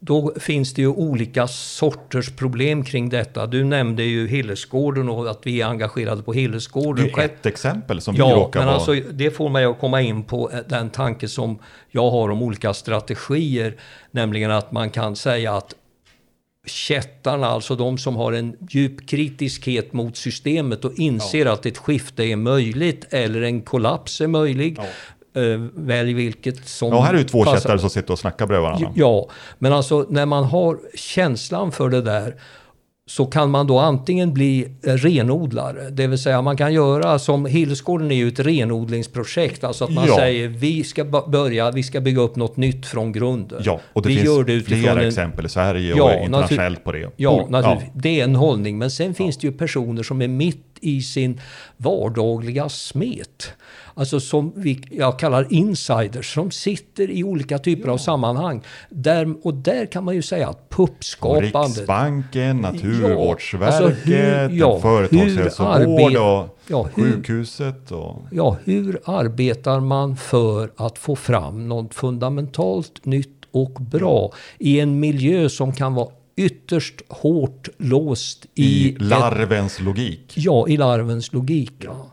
då 0.00 0.32
finns 0.40 0.74
det 0.74 0.82
ju 0.82 0.88
olika 0.88 1.46
sorters 1.48 2.36
problem 2.36 2.84
kring 2.84 3.08
detta. 3.08 3.46
Du 3.46 3.64
nämnde 3.64 4.02
ju 4.04 4.28
Hillesgården 4.28 5.08
och 5.08 5.30
att 5.30 5.40
vi 5.44 5.60
är 5.60 5.66
engagerade 5.66 6.22
på 6.22 6.32
Det 6.32 6.38
Hillesgården. 6.40 7.04
är 7.04 7.10
Själv- 7.10 7.30
ett 7.40 7.46
exempel 7.46 8.00
som 8.00 8.14
vi 8.14 8.18
Ja, 8.20 8.26
råkar 8.36 8.60
men 8.60 8.68
ha. 8.68 8.74
alltså 8.74 8.94
det 8.94 9.30
får 9.30 9.48
mig 9.48 9.64
att 9.64 9.78
komma 9.80 10.02
in 10.02 10.22
på 10.24 10.50
den 10.68 10.90
tanke 10.90 11.28
som 11.28 11.58
jag 11.90 12.10
har 12.10 12.28
om 12.30 12.42
olika 12.42 12.74
strategier. 12.74 13.74
Nämligen 14.10 14.50
att 14.50 14.72
man 14.72 14.90
kan 14.90 15.16
säga 15.16 15.54
att 15.54 15.74
kättarna, 16.66 17.46
alltså 17.46 17.76
de 17.76 17.98
som 17.98 18.16
har 18.16 18.32
en 18.32 18.56
djup 18.70 19.08
kritiskhet 19.08 19.92
mot 19.92 20.16
systemet 20.16 20.84
och 20.84 20.94
inser 20.98 21.46
att 21.46 21.66
ett 21.66 21.78
skifte 21.78 22.24
är 22.24 22.36
möjligt 22.36 23.06
eller 23.10 23.42
en 23.42 23.62
kollaps 23.62 24.20
är 24.20 24.26
möjlig. 24.26 24.78
Eh, 24.78 24.84
välj 25.74 26.12
vilket 26.14 26.68
som 26.68 26.88
Ja, 26.92 27.00
här 27.00 27.14
är 27.14 27.18
ju 27.18 27.24
två 27.24 27.44
passar. 27.44 27.56
kättar 27.60 27.78
som 27.78 27.90
sitter 27.90 28.12
och 28.12 28.18
snackar 28.18 28.46
bredvid 28.46 28.62
varandra. 28.62 28.90
Ja, 28.94 29.28
men 29.58 29.72
alltså 29.72 30.06
när 30.08 30.26
man 30.26 30.44
har 30.44 30.78
känslan 30.94 31.72
för 31.72 31.88
det 31.88 32.02
där 32.02 32.34
så 33.08 33.26
kan 33.26 33.50
man 33.50 33.66
då 33.66 33.78
antingen 33.78 34.34
bli 34.34 34.68
eh, 34.86 34.92
renodlare, 34.92 35.90
det 35.90 36.06
vill 36.06 36.18
säga 36.18 36.42
man 36.42 36.56
kan 36.56 36.72
göra 36.74 37.18
som 37.18 37.46
Hillsgården 37.46 38.10
är 38.10 38.16
ju 38.16 38.28
ett 38.28 38.40
renodlingsprojekt, 38.40 39.64
alltså 39.64 39.84
att 39.84 39.90
man 39.92 40.06
Ja. 40.08 40.16
säger 40.16 40.48
vi 40.48 40.84
ska 40.84 41.04
börja, 41.04 41.70
vi 41.70 41.82
ska 41.82 42.00
bygga 42.00 42.22
upp 42.22 42.36
något 42.36 42.56
nytt 42.56 42.86
från 42.86 43.12
grunden. 43.12 43.60
Ja, 43.64 43.80
och 43.92 44.02
det 44.02 44.08
vi 44.08 44.14
finns 44.14 44.26
gör 44.26 44.44
det 44.44 44.60
flera 44.60 45.00
en, 45.02 45.08
exempel 45.08 45.46
i 45.46 45.48
Sverige 45.48 45.94
Ja, 45.96 46.04
och 46.16 46.24
internationellt 46.24 46.84
på 46.84 46.92
det. 46.92 47.10
Ja, 47.16 47.46
naturligtvis. 47.50 47.90
Det 47.94 48.20
är 48.20 48.24
en 48.24 48.36
hållning. 48.36 48.78
Men 48.78 48.90
sen 48.90 49.14
finns 49.14 49.38
det 49.38 49.46
ju 49.46 49.52
personer 49.52 50.02
som 50.02 50.22
är 50.22 50.28
mitt 50.28 50.65
i 50.80 51.02
sin 51.02 51.40
vardagliga 51.76 52.68
smet. 52.68 53.48
Alltså 53.94 54.20
som 54.20 54.52
vi, 54.56 54.80
jag 54.90 55.18
kallar 55.18 55.46
insiders, 55.52 56.34
som 56.34 56.50
sitter 56.50 57.10
i 57.10 57.24
olika 57.24 57.58
typer 57.58 57.88
av 57.88 57.98
sammanhang. 57.98 58.62
Där, 58.90 59.34
och 59.46 59.54
där 59.54 59.86
kan 59.86 60.04
man 60.04 60.14
ju 60.14 60.22
säga 60.22 60.48
att 60.48 60.68
puppskapandet... 60.70 61.76
Riksbanken, 61.78 62.56
Naturvårdsverket, 62.56 63.80
alltså 63.80 63.88
hur- 64.10 64.50
ja, 64.58 64.80
företagshälsovård 64.80 66.16
och 66.16 66.58
Ja, 66.68 66.88
hur- 66.94 67.12
sjukhuset. 67.12 67.92
Och, 67.92 68.22
Ja, 68.30 68.56
hur 68.64 69.00
arbetar 69.04 69.80
man 69.80 70.16
för 70.16 70.70
att 70.76 70.98
få 70.98 71.16
fram 71.16 71.68
något 71.68 71.94
fundamentalt 71.94 73.04
nytt 73.04 73.32
och 73.50 73.70
bra 73.70 74.32
i 74.58 74.80
en 74.80 75.00
miljö 75.00 75.48
som 75.48 75.72
kan 75.72 75.94
vara 75.94 76.08
ytterst 76.36 77.02
hårt 77.08 77.68
låst 77.78 78.46
i, 78.54 78.64
I 78.64 78.94
ett- 78.94 79.02
larvens 79.02 79.80
logik. 79.80 80.32
Ja, 80.36 80.68
i 80.68 80.76
larvens 80.76 81.32
logik. 81.32 81.72
Ja. 81.78 82.12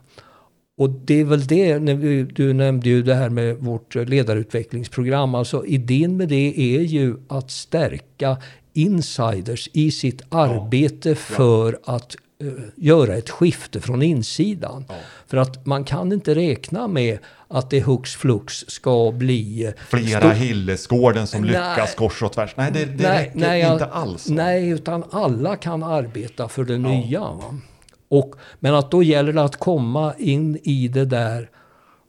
Och 0.78 0.90
det 0.90 1.20
är 1.20 1.24
väl 1.26 1.48
det, 1.48 1.80
när 1.80 1.96
vi- 1.96 2.24
du 2.24 2.54
nämnde 2.54 2.90
ju 2.90 3.04
det 3.04 3.16
här 3.16 3.30
med 3.30 3.58
vårt 3.58 3.96
ledarutvecklingsprogram. 3.96 5.36
Alltså 5.36 5.66
idén 5.66 6.18
med 6.18 6.30
det 6.30 6.76
är 6.76 6.82
ju 6.82 7.16
att 7.28 7.52
stärka 7.52 8.38
insiders 8.74 9.70
i 9.74 9.92
sitt 9.92 10.22
arbete 10.30 11.16
för 11.16 11.80
att 11.84 12.16
göra 12.76 13.16
ett 13.16 13.30
skifte 13.30 13.82
från 13.82 14.02
insidan. 14.02 14.86
Ja. 14.90 14.96
För 15.28 15.38
att 15.38 15.66
man 15.66 15.84
kan 15.84 16.12
inte 16.12 16.36
räkna 16.36 16.88
med 16.88 17.18
att 17.48 17.70
det 17.70 17.80
hux 17.82 18.12
flux 18.16 18.54
ska 18.68 19.12
bli... 19.12 19.66
eh, 19.66 19.72
Flera 19.88 20.32
Hillesgården 20.32 21.28
som 21.28 21.42
Nej. 21.42 21.50
lyckas 21.50 21.96
kors 21.96 22.24
och 22.24 22.32
tvärs. 22.32 22.54
Nej, 22.58 22.72
det, 22.74 22.86
det 22.86 23.20
räcker 23.20 23.56
jag- 23.56 23.74
inte 23.74 23.86
alls. 23.86 24.30
Nej, 24.30 24.70
utan 24.70 25.04
alla 25.12 25.56
kan 25.56 25.84
arbeta 25.84 26.48
för 26.50 26.64
det 26.64 26.78
nya. 26.78 27.20
Va? 27.20 27.58
Och, 28.10 28.36
men 28.60 28.76
att 28.76 28.92
då 28.92 29.04
gäller 29.04 29.34
det 29.34 29.44
att 29.44 29.56
komma 29.60 30.14
in 30.18 30.60
i 30.64 30.88
det 30.88 31.06
där, 31.06 31.50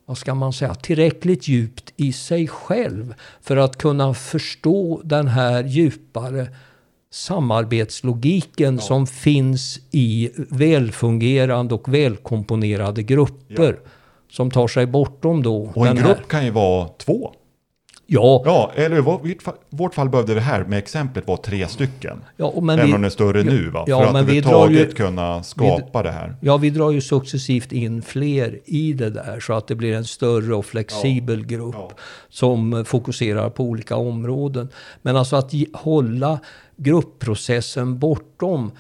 vad 0.07 0.19
ska 0.19 0.35
man 0.35 0.53
säga, 0.53 0.75
tillräckligt 0.75 1.49
djupt 1.49 1.93
i 1.97 2.13
sig 2.13 2.49
själv 2.49 3.15
för 3.43 3.57
att 3.57 3.79
kunna 3.79 4.15
förstå 4.15 5.01
den 5.05 5.29
här 5.29 5.65
djupare 5.65 6.47
samarbetslogiken 7.15 8.79
som 8.79 9.07
finns 9.07 9.81
i 9.91 10.31
välfungerande 10.37 11.75
och 11.75 11.95
välkomponerade 11.95 13.03
grupper. 13.03 13.79
Som 14.31 14.51
tar 14.51 14.69
sig 14.69 14.87
bortom 14.87 15.43
då 15.43 15.71
Och 15.75 15.87
en 15.87 15.97
grupp 15.97 16.07
här. 16.07 16.25
kan 16.29 16.45
ju 16.45 16.51
vara 16.51 16.89
två. 16.89 17.33
Ja, 18.07 18.43
Ja, 18.45 18.73
eller 18.75 18.97
i 18.99 19.01
vårt 19.71 19.95
fall- 19.95 20.09
behövde 20.09 20.35
det 20.35 20.41
här 20.41 20.65
med 20.65 20.79
exemplet 20.79 21.27
vara 21.27 21.37
tre 21.37 21.69
stycken. 21.69 22.19
ja 22.37 22.53
men 22.63 22.79
Även 22.79 22.87
vi, 22.87 22.93
om 22.95 23.01
den 23.01 23.05
är 23.05 23.11
större 23.11 23.43
nu 23.43 23.69
va? 23.71 23.85
ja, 23.87 24.01
För 24.13 24.19
att 24.19 24.27
vi 24.27 24.41
drar 24.41 24.51
överhuvudtaget 24.53 24.91
ju- 24.91 24.95
kunna 24.95 25.43
skapa 25.43 26.03
det 26.03 26.11
här. 26.11 26.37
Ja, 26.41 26.57
vi 26.57 26.71
drar 26.71 26.91
ju 26.91 27.01
successivt 27.01 27.73
in 27.73 28.03
fler 28.03 28.59
i 28.65 28.93
det 28.93 29.11
där 29.11 29.41
så 29.41 29.53
att 29.53 29.67
det 29.69 29.75
blir 29.75 29.95
en 29.95 30.05
större 30.05 30.55
och 30.55 30.67
flexibel 30.67 31.47
grupp 31.47 31.75
Ja. 31.79 31.91
som 32.29 32.85
fokuserar 32.87 33.51
på 33.51 33.65
olika 33.65 33.97
områden. 33.97 34.69
Men 35.03 35.17
alltså 35.17 35.37
att 35.37 35.53
hålla 35.73 36.39
gruppprocessen 36.77 37.99
bortom 37.99 38.71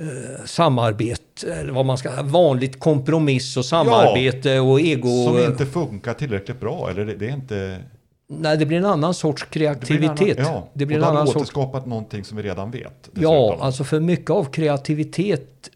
eh, 0.00 0.44
samarbete, 0.44 1.52
eller 1.54 1.72
vad 1.72 1.86
man 1.86 1.98
ska 1.98 2.22
vanligt 2.22 2.78
kompromiss 2.80 3.56
och 3.56 3.64
samarbete 3.64 4.60
och 4.60 4.80
ego. 4.80 5.24
Som 5.26 5.38
inte 5.38 5.66
funkar 5.66 6.14
tillräckligt 6.14 6.60
bra. 6.60 6.90
Eller 6.90 7.04
det, 7.04 7.14
det 7.14 7.26
är 7.28 7.32
inte... 7.34 7.78
Nej, 8.26 8.56
det 8.56 8.66
blir 8.66 8.78
en 8.78 8.84
annan 8.84 9.14
sorts 9.14 9.46
Det 9.52 9.58
blir 9.58 9.68
en 9.68 9.74
kreativitet. 9.80 10.38
annan, 10.38 10.52
ja, 10.52 10.68
det 10.74 10.86
blir 10.86 10.96
och 10.96 10.98
en 10.98 11.00
då 11.02 11.06
har 11.06 11.12
annan 11.14 11.26
sorts 11.26 11.36
återskapat 11.36 11.86
någonting 11.86 12.24
som 12.24 12.36
vi 12.36 12.42
redan 12.42 12.70
vet. 12.70 12.82
Ja, 12.84 13.10
dessutom. 13.12 13.60
alltså 13.66 13.84
för 13.84 14.00
mycket 14.00 14.30
av 14.30 14.44
kreativitet 14.44 15.70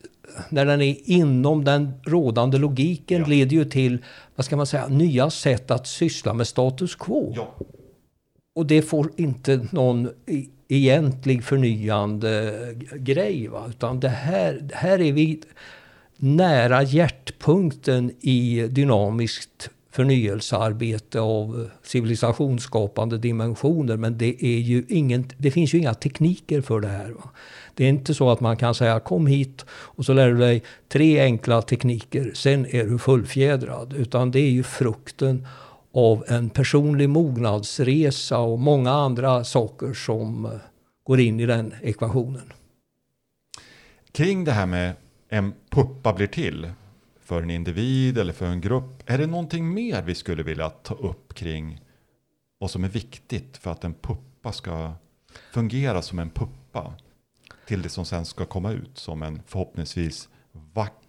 när 0.49 0.65
den 0.67 0.83
är 0.83 0.97
inom 1.05 1.65
den 1.65 1.93
rådande 2.07 2.59
logiken 2.59 3.21
Ja. 3.21 3.27
leder 3.27 3.53
ju 3.57 3.65
till, 3.65 3.99
vad 4.37 4.45
ska 4.47 4.57
man 4.57 4.67
säga, 4.67 4.87
nya 4.89 5.31
sätt 5.31 5.71
att 5.71 5.87
syssla 5.87 6.35
med 6.35 6.47
status 6.47 6.95
quo. 6.95 7.33
ja. 7.37 7.55
Och 8.55 8.67
det 8.67 8.83
får 8.83 9.11
inte 9.17 9.67
någon 9.71 10.11
egentlig 10.69 11.45
förnyande 11.45 12.55
grej. 12.95 13.49
Va? 13.49 13.67
Utan 13.69 14.01
det 14.01 14.09
här, 14.09 14.69
här 14.73 15.01
är 15.01 15.13
vi 15.13 15.41
nära 16.17 16.83
hjärtpunkten 16.83 18.13
i 18.21 18.67
dynamiskt 18.71 19.71
förnyelsearbete 19.91 21.21
av 21.21 21.71
civilisationsskapande 21.83 23.19
dimensioner. 23.19 23.97
Men 23.97 24.19
det, 24.19 24.45
är 24.45 24.59
ju 24.59 24.85
ingen, 24.89 25.31
det 25.39 25.51
finns 25.51 25.75
ju 25.75 25.79
inga 25.79 25.95
tekniker 25.95 26.61
för 26.61 26.81
det 26.81 26.89
här. 26.89 27.11
Va? 27.11 27.31
Det 27.75 27.85
är 27.85 27.89
inte 27.89 28.15
så 28.15 28.31
att 28.31 28.41
man 28.41 28.57
kan 28.57 28.75
säga 28.75 29.01
kom 29.01 29.27
hit 29.27 29.65
och 29.71 30.05
så 30.05 30.13
lär 30.13 30.29
du 30.29 30.39
dig 30.39 30.63
tre 30.89 31.21
enkla 31.21 31.63
tekniker, 31.63 32.31
sen 32.35 32.67
är 32.67 32.85
du 32.85 32.99
fullfjädrad. 32.99 33.93
Utan 33.93 34.31
det 34.31 34.41
är 34.41 34.51
ju 34.51 34.63
frukten 34.63 35.47
av 35.93 36.25
en 36.29 36.51
personlig 36.51 37.09
mognadsresa 37.09 38.39
och 38.39 38.59
många 38.59 38.91
andra 38.91 39.45
saker 39.45 39.93
som 39.93 40.45
eh, 40.45 40.53
går 41.05 41.21
in 41.21 41.41
i 41.41 41.47
den 41.47 41.75
ekvationen. 41.83 42.53
Kring 44.13 44.45
det 44.45 44.53
här 44.53 44.67
med 44.67 44.95
en 45.29 45.53
puppa 45.71 46.13
blir 46.13 46.27
till 46.27 46.73
för 47.21 47.43
en 47.43 47.51
individ 47.51 48.19
eller 48.19 48.33
för 48.33 48.47
en 48.47 48.61
grupp. 48.61 49.03
Är 49.07 49.19
det 49.19 49.27
någonting 49.27 49.75
mer 49.75 50.03
vi 50.03 50.15
skulle 50.15 50.43
vilja 50.43 50.71
ta 50.71 50.95
upp 50.95 51.35
kring 51.35 51.81
vad 52.59 52.71
som 52.71 52.85
är 52.85 52.89
viktigt 52.89 53.57
för 53.57 53.71
att 53.71 53.85
en 53.85 53.95
puppa 53.95 54.53
ska 54.53 54.93
fungera 55.53 56.03
som 56.03 56.19
en 56.19 56.31
puppa? 56.31 56.95
Till 57.67 57.83
det 57.83 57.89
som 57.89 58.05
sen 58.05 58.25
ska 58.25 58.45
komma 58.45 58.73
ut 58.73 58.99
som 58.99 59.23
en 59.23 59.43
förhoppningsvis 59.47 60.29
vacker, 60.75 61.08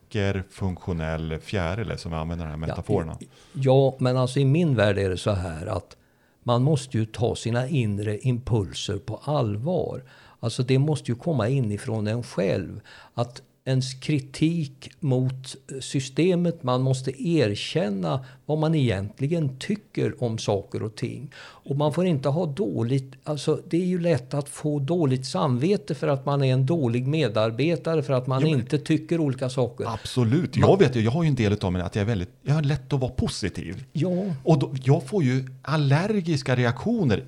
funktionell 0.50 1.40
fjäril 1.40 1.98
som 1.98 2.12
vi 2.12 2.18
använder 2.18 2.46
de 2.46 2.52
här 2.52 2.58
metaforerna. 2.58 3.18
Ja, 3.54 3.96
men 4.00 4.18
alltså 4.18 4.40
i 4.40 4.46
min 4.46 4.76
värld 4.76 4.98
är 4.98 5.10
det 5.10 5.18
så 5.18 5.32
här 5.32 5.66
att 5.66 5.98
man 6.44 6.64
måste 6.64 6.98
ju 6.98 7.06
ta 7.06 7.36
sina 7.36 7.68
inre 7.68 8.18
impulser 8.18 8.98
på 8.98 9.20
allvar. 9.24 10.04
Alltså 10.40 10.64
det 10.64 10.80
måste 10.80 11.12
ju 11.12 11.16
komma 11.16 11.48
inifrån 11.48 12.08
en 12.08 12.24
själv. 12.24 12.82
Att 13.14 13.42
ens 13.70 13.94
kritik 13.94 14.92
mot 15.00 15.56
systemet, 15.80 16.64
man 16.64 16.82
måste 16.82 17.28
erkänna 17.28 18.26
vad 18.46 18.58
man 18.58 18.76
egentligen 18.76 19.58
tycker 19.58 20.24
om 20.24 20.38
saker 20.38 20.84
och 20.84 20.96
ting. 20.96 21.32
Och 21.38 21.76
man 21.76 21.94
får 21.94 22.06
inte 22.06 22.30
ha 22.30 22.46
dåligt, 22.46 23.14
alltså 23.24 23.62
det 23.70 23.78
är 23.78 23.86
ju 23.86 24.00
lätt 24.00 24.34
att 24.34 24.50
få 24.50 24.80
dåligt 24.80 25.26
samvete 25.26 25.96
för 25.96 26.08
att 26.08 26.26
man 26.26 26.44
är 26.44 26.54
en 26.54 26.66
dålig 26.66 27.08
medarbetare, 27.08 28.04
för 28.04 28.14
att 28.14 28.28
man 28.28 28.46
inte 28.46 28.78
tycker 28.78 29.20
olika 29.20 29.50
saker. 29.50 29.86
Absolut, 29.94 30.58
jag 30.58 30.80
vet 30.80 30.96
ju, 30.96 31.02
jag 31.02 31.12
har 31.12 31.24
ju 31.24 31.30
en 31.30 31.36
del 31.36 31.58
av 31.62 31.74
mig 31.74 31.82
att 31.82 31.96
jag 31.96 32.02
är 32.02 32.08
väldigt, 32.08 32.30
jag 32.42 32.54
har 32.54 32.62
lätt 32.62 32.94
att 32.94 33.00
vara 33.00 33.12
positiv. 33.12 33.84
Ja, 33.94 34.10
Och 34.44 34.60
då, 34.60 34.76
jag 34.84 35.04
får 35.04 35.24
ju 35.24 35.46
allergiska 35.62 36.56
reaktioner 36.56 37.26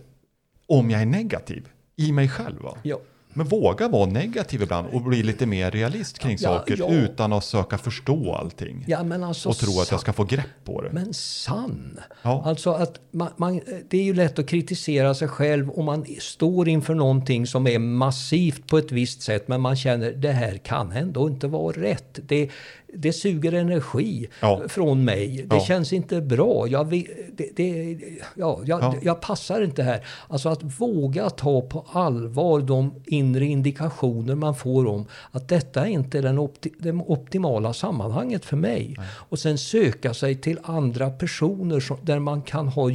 om 0.68 0.90
jag 0.90 1.02
är 1.02 1.06
negativ 1.06 1.68
i 1.96 2.12
mig 2.12 2.30
själv. 2.30 2.62
Va? 2.62 2.78
ja. 2.84 3.00
Men 3.34 3.48
våga 3.48 3.88
vara 3.88 4.06
negativ 4.06 4.62
ibland 4.62 4.88
och 4.94 5.02
bli 5.02 5.24
lite 5.24 5.46
mer 5.46 5.72
realist 5.72 6.20
kring 6.20 6.38
Ja, 6.40 6.50
saker 6.50 6.76
ja. 6.80 6.90
utan 6.92 7.34
att 7.34 7.44
söka 7.44 7.78
förstå 7.78 8.34
allting. 8.36 8.86
ja 8.88 9.26
alltså 9.26 9.50
och 9.50 9.58
tro 9.58 9.82
att 9.82 9.92
jag 9.92 10.00
ska 10.00 10.14
få 10.14 10.24
grepp 10.24 10.64
på 10.64 10.82
det. 10.82 10.90
Men 10.92 11.14
sann. 11.14 12.00
Ja. 12.22 12.44
Alltså 12.46 12.72
att 12.72 13.00
man, 13.12 13.30
man, 13.38 13.62
det 13.90 13.98
är 13.98 14.04
ju 14.04 14.14
lätt 14.14 14.40
att 14.40 14.48
kritisera 14.48 15.14
sig 15.14 15.28
själv 15.28 15.72
om 15.72 15.86
man 15.86 16.06
står 16.20 16.70
inför 16.70 16.94
någonting 16.94 17.48
som 17.48 17.68
är 17.68 17.80
massivt 17.80 18.68
på 18.68 18.78
ett 18.78 18.92
visst 18.92 19.22
sätt 19.22 19.48
men 19.48 19.62
man 19.62 19.76
känner 19.76 20.12
det 20.12 20.32
här 20.32 20.58
kan 20.58 20.92
ändå 20.92 21.28
inte 21.28 21.48
vara 21.48 21.82
rätt. 21.82 22.20
Det, 22.24 22.50
det 22.94 23.14
suger 23.14 23.52
energi 23.54 24.28
Ja. 24.42 24.62
från 24.68 25.06
mig. 25.06 25.46
Det 25.50 25.56
Ja. 25.56 25.62
känns 25.62 25.94
inte 25.94 26.22
bra. 26.22 26.68
Jag, 26.68 26.86
vill- 26.86 27.08
det, 27.38 27.50
det, 27.56 27.98
ja, 28.36 28.60
jag, 28.66 28.82
Ja. 28.82 28.96
jag 29.02 29.22
passar 29.22 29.62
inte 29.62 29.84
här. 29.84 30.06
Alltså 30.28 30.50
att 30.50 30.64
våga 30.82 31.30
ta 31.30 31.62
på 31.62 31.86
allvar 31.92 32.60
de 32.62 32.94
inre 33.06 33.46
indikationer 33.46 34.36
man 34.36 34.56
får 34.56 34.86
om 34.86 35.06
att 35.32 35.48
detta 35.48 35.82
är 35.86 35.90
inte 35.90 36.22
den 36.22 36.40
opti, 36.40 36.70
det 36.80 36.92
optimala 36.92 37.74
sammanhanget 37.74 38.46
för 38.46 38.58
mig. 38.58 38.96
Och 39.30 39.40
sen 39.40 39.58
söka 39.58 40.14
sig 40.14 40.36
till 40.36 40.60
andra 40.64 41.10
personer 41.10 41.80
som, 41.80 41.98
där 42.02 42.20
man 42.20 42.42
kan 42.42 42.68
ha 42.68 42.90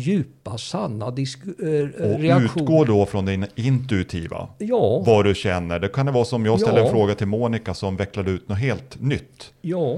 djupa, 0.46 0.59
sanna 0.59 1.11
disk, 1.11 1.38
eh, 1.44 2.04
Och 2.12 2.20
reaktioner. 2.20 2.62
utgå 2.62 2.85
då 2.85 3.06
från 3.06 3.24
din 3.26 3.46
intuitiva. 3.54 4.48
Ja, 4.59 5.02
Vad 5.06 5.24
du 5.24 5.35
känner. 5.35 5.78
Det 5.78 5.88
kan 5.88 6.06
det 6.06 6.12
vara 6.12 6.24
som 6.24 6.46
jag 6.46 6.61
ställde 6.61 6.80
Ja. 6.80 6.87
en 6.87 6.92
fråga 6.92 7.14
till 7.14 7.26
Monica 7.26 7.74
som 7.74 7.96
vecklade 7.96 8.30
ut 8.30 8.48
något 8.48 8.59
helt 8.59 9.00
nytt. 9.02 9.52
ja. 9.61 9.96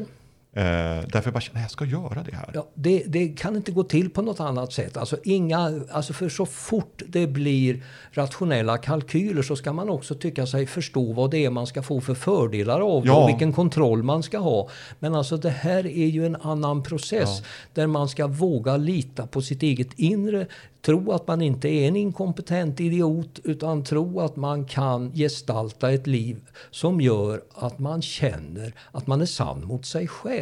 Eh, 0.53 0.63
därför 0.65 1.23
jag 1.25 1.33
bara 1.33 1.41
känner 1.41 1.61
jag 1.61 1.71
ska 1.71 1.85
göra 1.85 2.23
det 2.23 2.35
här. 2.37 2.51
Ja, 2.55 2.67
det, 2.75 3.03
det 3.07 3.29
kan 3.29 3.57
inte 3.57 3.73
gå 3.73 3.85
till 3.85 4.11
på 4.11 4.23
något 4.23 4.41
annat 4.41 4.73
sätt. 4.73 4.97
Alltså 4.97 5.17
inga, 5.25 5.81
alltså 5.91 6.13
för 6.13 6.29
så 6.29 6.47
fort 6.47 7.03
det 7.07 7.27
blir 7.27 7.83
rationella 8.11 8.79
kalkyler 8.79 9.43
så 9.43 9.57
ska 9.57 9.73
man 9.73 9.89
också 9.89 10.15
tycka 10.15 10.47
sig 10.47 10.67
förstå 10.67 11.13
vad 11.13 11.31
det 11.31 11.45
är 11.45 11.51
man 11.51 11.67
ska 11.67 11.83
få 11.83 12.01
för 12.01 12.15
fördelar 12.15 12.81
av 12.81 13.07
Ja. 13.07 13.23
och 13.23 13.29
vilken 13.29 13.53
kontroll 13.53 14.03
man 14.03 14.23
ska 14.23 14.39
ha. 14.39 14.69
Men 14.99 15.15
alltså 15.15 15.37
det 15.37 15.51
här 15.51 15.87
är 15.87 16.07
ju 16.07 16.27
en 16.27 16.37
annan 16.37 16.83
process 16.83 17.43
där 17.75 17.87
man 17.87 18.09
ska 18.09 18.27
våga 18.27 18.77
lita 18.77 19.27
på 19.27 19.43
sitt 19.43 19.63
eget 19.63 19.89
inre. 19.97 20.47
Tro 20.83 21.13
att 21.13 21.27
man 21.27 21.43
inte 21.43 21.69
är 21.69 21.89
en 21.89 21.97
inkompetent 21.97 22.81
idiot 22.81 23.41
utan 23.45 23.85
tro 23.85 24.21
att 24.21 24.37
man 24.37 24.65
kan 24.65 25.13
gestalta 25.15 25.93
ett 25.93 26.07
liv 26.07 26.41
som 26.71 27.01
gör 27.01 27.43
att 27.55 27.79
man 27.79 28.03
känner 28.03 28.75
att 28.93 29.07
man 29.07 29.21
är 29.21 29.27
sann 29.27 29.65
mot 29.67 29.87
sig 29.87 30.09
själv. 30.09 30.38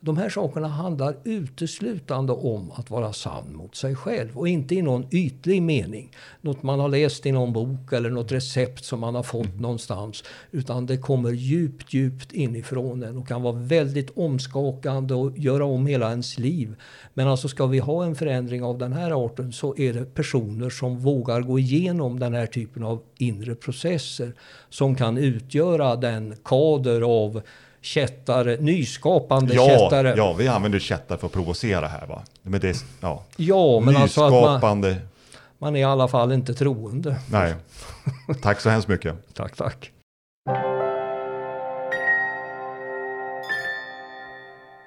De 0.00 0.16
här 0.16 0.30
sakerna 0.30 0.68
handlar 0.68 1.16
uteslutande 1.24 2.32
om 2.32 2.70
att 2.70 2.90
vara 2.90 3.12
sann 3.12 3.56
mot 3.56 3.76
sig 3.76 3.96
själv 3.96 4.38
och 4.38 4.48
inte 4.48 4.74
i 4.74 4.82
någon 4.82 5.06
ytlig 5.10 5.62
mening. 5.62 6.10
Något 6.40 6.62
man 6.62 6.80
har 6.80 6.88
läst 6.88 7.26
i 7.26 7.32
någon 7.32 7.52
bok 7.52 7.92
eller 7.92 8.10
något 8.10 8.32
recept 8.32 8.84
som 8.84 9.00
man 9.00 9.14
har 9.14 9.22
fått 9.22 9.60
någonstans. 9.60 10.24
Utan 10.50 10.86
det 10.86 10.96
kommer 10.96 11.30
djupt, 11.30 11.94
djupt 11.94 12.32
inifrån 12.32 13.02
en 13.02 13.18
och 13.18 13.28
kan 13.28 13.42
vara 13.42 13.56
väldigt 13.56 14.10
omskakande 14.18 15.14
och 15.14 15.38
göra 15.38 15.64
om 15.64 15.86
hela 15.86 16.10
ens 16.10 16.38
liv. 16.38 16.74
Men 17.14 17.28
alltså 17.28 17.48
ska 17.48 17.66
vi 17.66 17.78
ha 17.78 18.04
en 18.04 18.14
förändring 18.14 18.64
av 18.64 18.78
den 18.78 18.92
här 18.92 19.24
arten 19.24 19.52
så 19.52 19.76
är 19.76 19.92
det 19.92 20.14
personer 20.14 20.70
som 20.70 20.98
vågar 20.98 21.40
gå 21.40 21.58
igenom 21.58 22.18
den 22.18 22.34
här 22.34 22.46
typen 22.46 22.84
av 22.84 23.02
inre 23.18 23.54
processer 23.54 24.32
som 24.68 24.94
kan 24.94 25.18
utgöra 25.18 25.96
den 25.96 26.36
kader 26.44 27.00
av 27.00 27.42
kättare, 27.80 28.56
nyskapande 28.60 29.54
Ja, 29.54 29.66
kättare. 29.68 30.14
ja, 30.16 30.32
vi 30.32 30.48
använder 30.48 30.78
kättar 30.78 31.16
för 31.16 31.26
att 31.26 31.32
provocera 31.32 31.88
här 31.88 32.06
va. 32.06 32.22
Men 32.42 32.60
det 32.60 32.68
är, 32.68 32.76
ja. 33.00 33.24
Ja, 33.36 33.80
men 33.80 33.96
alltså 33.96 34.22
att 34.24 34.32
man, 34.32 34.40
Nyskapande. 34.42 34.96
man 35.58 35.76
är 35.76 35.80
i 35.80 35.84
alla 35.84 36.08
fall 36.08 36.32
inte 36.32 36.54
troende. 36.54 37.16
Nej. 37.30 37.54
Tack 38.42 38.60
så 38.60 38.70
hemskt 38.70 38.88
mycket. 38.88 39.14
Tack, 39.34 39.56
tack. 39.56 39.90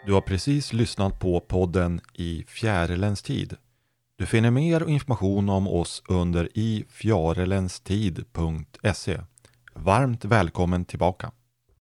Du 0.05 0.13
har 0.13 0.21
precis 0.21 0.73
lyssnat 0.73 1.19
på 1.19 1.39
podden 1.39 2.01
I 2.13 2.43
fjärilens 2.47 3.21
tid. 3.21 3.55
Du 4.17 4.25
finner 4.25 4.51
mer 4.51 4.89
information 4.89 5.49
om 5.49 5.67
oss 5.67 6.03
under 6.07 6.49
ifjarelenstid.se. 6.53 9.19
Varmt 9.73 10.25
välkommen 10.25 10.85
tillbaka! 10.85 11.31